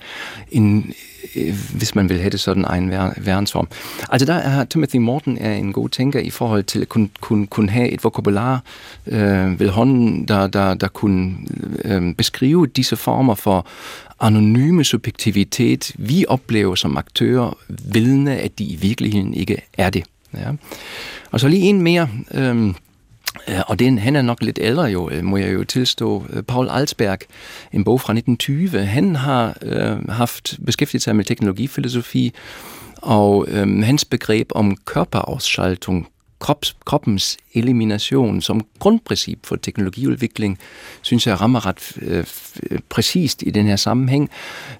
[0.51, 0.93] en,
[1.37, 3.69] øh, hvis man vil have det sådan en værensform.
[4.11, 7.47] Altså der er Timothy Morton er en god tænker i forhold til at kunne, kunne,
[7.47, 8.63] kunne have et vokabular
[9.07, 11.37] øh, ved hånden, der, der, der kunne
[11.85, 13.67] øh, beskrive disse former for
[14.21, 20.05] anonyme subjektivitet, vi oplever som aktører, vidne, at de i virkeligheden ikke er det.
[20.35, 20.51] Ja.
[21.31, 22.75] Og så lige en mere, øhm,
[23.49, 26.25] Øh, og den, han er nok lidt ældre jo, øh, må jeg jo tilstå.
[26.31, 27.19] Øh, Paul Alsberg,
[27.73, 32.33] en bog fra 1920, han har øh, haft beskæftiget sig med teknologifilosofi,
[32.97, 36.09] og øh, hans begreb om körperausschaltung,
[36.41, 40.59] krops, kroppens elimination som grundprincip for teknologiudvikling,
[41.03, 42.25] synes jeg rammer ret øh,
[42.71, 44.31] øh, præcist i den her sammenhæng.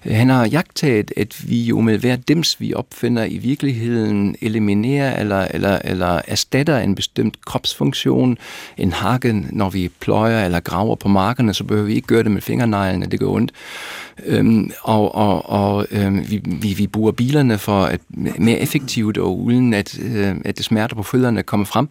[0.03, 5.47] Han har jagtet, at vi jo med hver dims, vi opfinder, i virkeligheden eliminerer eller,
[5.49, 8.37] eller, eller erstatter en bestemt kropsfunktion.
[8.77, 12.31] En hakke, når vi pløjer eller graver på markerne, så behøver vi ikke gøre det
[12.31, 13.51] med fingerneglene, det gør ondt.
[14.25, 18.01] Øhm, og og, og øhm, vi, vi, vi bruger bilerne for at
[18.39, 21.89] mere effektivt og uden at, øh, at det smerter på fødderne kommer frem.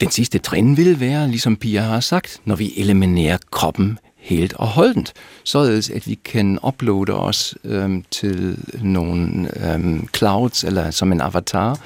[0.00, 4.66] Den sidste trin vil være, ligesom Pia har sagt, når vi eliminerer kroppen helt og
[4.66, 5.12] holdent,
[5.44, 11.78] således at vi kan uploade os øhm, til nogle øhm, clouds eller som en avatar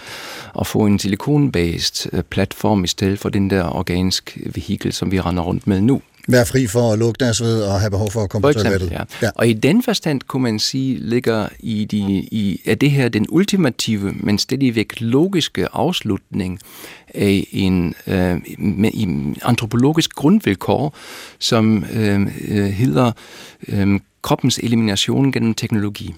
[0.54, 5.20] og få en silikon-based øh, platform i stedet for den der organisk vehikel, som vi
[5.20, 6.02] render rundt med nu.
[6.28, 8.80] Være fri for at lukke deres ved og have behov for at komme for eksempel,
[8.80, 9.12] på toilettet.
[9.22, 9.26] Ja.
[9.26, 9.30] Ja.
[9.34, 11.98] Og i den forstand kunne man sige, ligger i, de,
[12.30, 16.60] i er det her den ultimative, men stadigvæk logiske afslutning
[17.14, 20.94] af en øh, med, en antropologisk grundvilkår,
[21.38, 23.12] som øh, øh, hedder
[23.68, 26.14] øh, kroppens elimination gennem teknologi.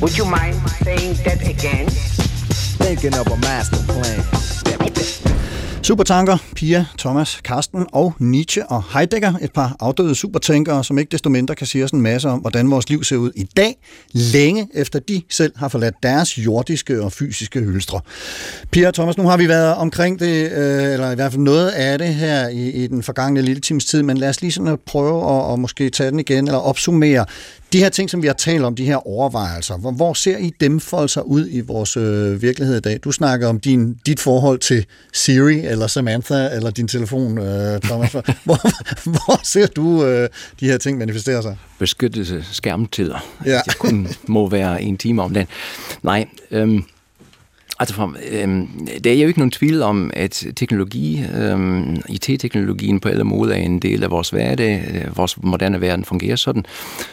[0.00, 1.86] Would you mind saying that again?
[2.80, 4.38] Thinking of a master plan.
[5.82, 11.28] Supertanker, Pia, Thomas, Karsten og Nietzsche og Heidegger, et par afdøde supertænkere, som ikke desto
[11.28, 13.76] mindre kan sige os en masse om, hvordan vores liv ser ud i dag,
[14.12, 18.00] længe efter de selv har forladt deres jordiske og fysiske hylstre.
[18.70, 21.68] Pia og Thomas, nu har vi været omkring det, øh, eller i hvert fald noget
[21.70, 24.78] af det her i, i den forgangne lille times tid, men lad os lige sådan
[24.86, 27.24] prøve at, at måske tage den igen, eller opsummere
[27.72, 30.52] de her ting, som vi har talt om, de her overvejelser, hvor, hvor ser I
[30.60, 32.98] dem folde sig ud i vores øh, virkelighed i dag?
[33.04, 38.12] Du snakker om din, dit forhold til Siri eller Samantha eller din telefon, øh, Thomas.
[38.44, 38.58] Hvor,
[39.04, 40.28] hvor ser du øh,
[40.60, 41.56] de her ting manifestere sig?
[41.78, 43.26] Beskyttelse skærmtider.
[43.46, 43.60] Ja.
[43.64, 45.46] Det kun må være en time om den.
[46.02, 46.84] Nej, øhm,
[47.80, 48.68] Altså, for, øhm,
[49.04, 53.58] der er jo ikke nogen tvivl om, at teknologi, øhm, IT-teknologien på alle måder er
[53.58, 54.84] en del af vores hverdag.
[54.94, 56.64] Øh, Vores moderne verden fungerer sådan.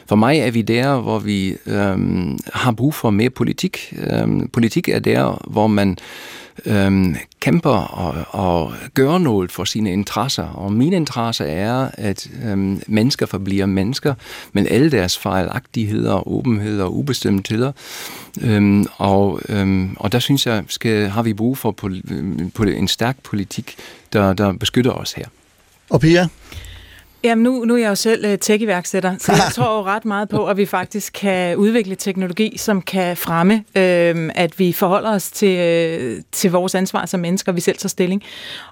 [0.09, 3.93] For mig er vi der, hvor vi øhm, har brug for mere politik.
[4.11, 5.95] Øhm, politik er der, hvor man øh,
[6.65, 10.43] øhm, kæmper og, og gør noget for sine interesser.
[10.43, 14.13] Og min interesse er, at øhm, mennesker forbliver mennesker,
[14.53, 17.71] men alle deres fejlagtigheder, åbenhed og ubestemtheder.
[18.41, 22.87] Øhm, og, øhm, og der synes jeg, skal, har vi brug for poli, øhm, en
[22.87, 23.75] stærk politik,
[24.13, 25.25] der, der beskytter os her.
[25.89, 26.27] Og Pia?
[27.25, 30.29] Jamen nu, nu er jeg jo selv øh, tech-iværksætter, så jeg tror jo ret meget
[30.29, 35.31] på, at vi faktisk kan udvikle teknologi, som kan fremme, øh, at vi forholder os
[35.31, 38.23] til, øh, til vores ansvar som mennesker, vi selv tager stilling.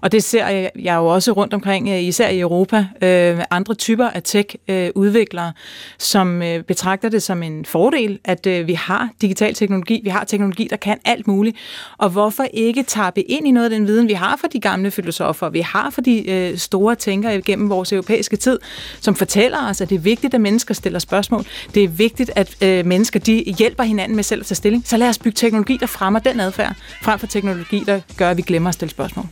[0.02, 3.74] Og det ser jeg, jeg jo også rundt omkring, øh, især i Europa, øh, andre
[3.74, 5.54] typer af tech-udviklere, øh,
[5.98, 10.24] som øh, betragter det som en fordel, at øh, vi har digital teknologi, vi har
[10.24, 11.58] teknologi, der kan alt muligt.
[11.98, 14.92] Og hvorfor ikke tappe ind i noget af den viden, vi har fra de gamle
[14.92, 18.60] filosofer, vi har for de øh, store tænkere gennem vores europæiske tid,
[19.02, 21.46] som fortæller os, at det er vigtigt, at mennesker stiller spørgsmål.
[21.74, 24.84] Det er vigtigt, at øh, mennesker de hjælper hinanden med selv at tage stilling.
[24.88, 28.38] Så lad os bygge teknologi, der fremmer den adfærd, frem for teknologi, der gør, at
[28.38, 29.26] vi glemmer at stille spørgsmål.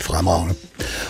[0.00, 0.54] Fremragende.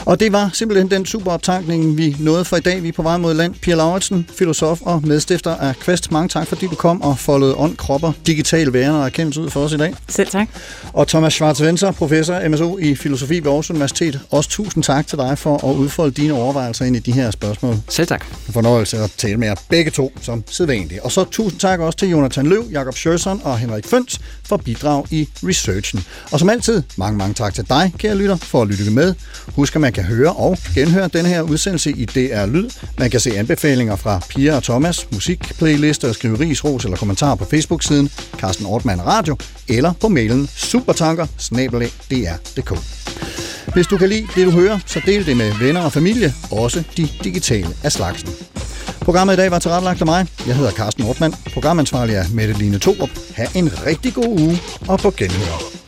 [0.05, 2.83] Og det var simpelthen den super optankning, vi nåede for i dag.
[2.83, 3.55] Vi er på vej mod land.
[3.55, 6.13] Pia Lauritsen, filosof og medstifter af Quest.
[6.13, 9.61] Mange tak, fordi du kom og foldede ånd, kropper, digital væren og erkendelse ud for
[9.61, 9.95] os i dag.
[10.09, 10.49] Selv tak.
[10.93, 14.21] Og Thomas Schwarzwenser, professor MSO i filosofi ved Aarhus Universitet.
[14.31, 17.48] Også tusind tak til dig for at udfolde dine overvejelser ind i de her spørgsmål.
[17.89, 18.25] Selv tak.
[18.47, 21.01] En fornøjelse at tale med jer begge to som sædvanligt.
[21.01, 25.05] Og så tusind tak også til Jonathan Løv, Jakob Schørsson og Henrik Føns for bidrag
[25.11, 26.05] i researchen.
[26.33, 29.15] Og som altid, mange, mange tak til dig, kære lytter, for at lytte med.
[29.47, 32.71] Husk, at man kan høre og genhøre denne her udsendelse i DR Lyd.
[32.99, 37.45] Man kan se anbefalinger fra Pia og Thomas, musikplaylister, skrive ris, ros eller kommentarer på
[37.45, 39.37] Facebook-siden Carsten Ortmann Radio,
[39.69, 41.27] eller på mailen supertanker
[43.75, 46.83] hvis du kan lide det, du hører, så del det med venner og familie, også
[46.97, 48.29] de digitale af slagsen.
[49.01, 50.27] Programmet i dag var tilrettelagt af mig.
[50.47, 51.35] Jeg hedder Carsten Ortmann.
[51.53, 53.11] Programansvarlig er Mette Line Torup.
[53.35, 55.88] Ha' en rigtig god uge og på genhør.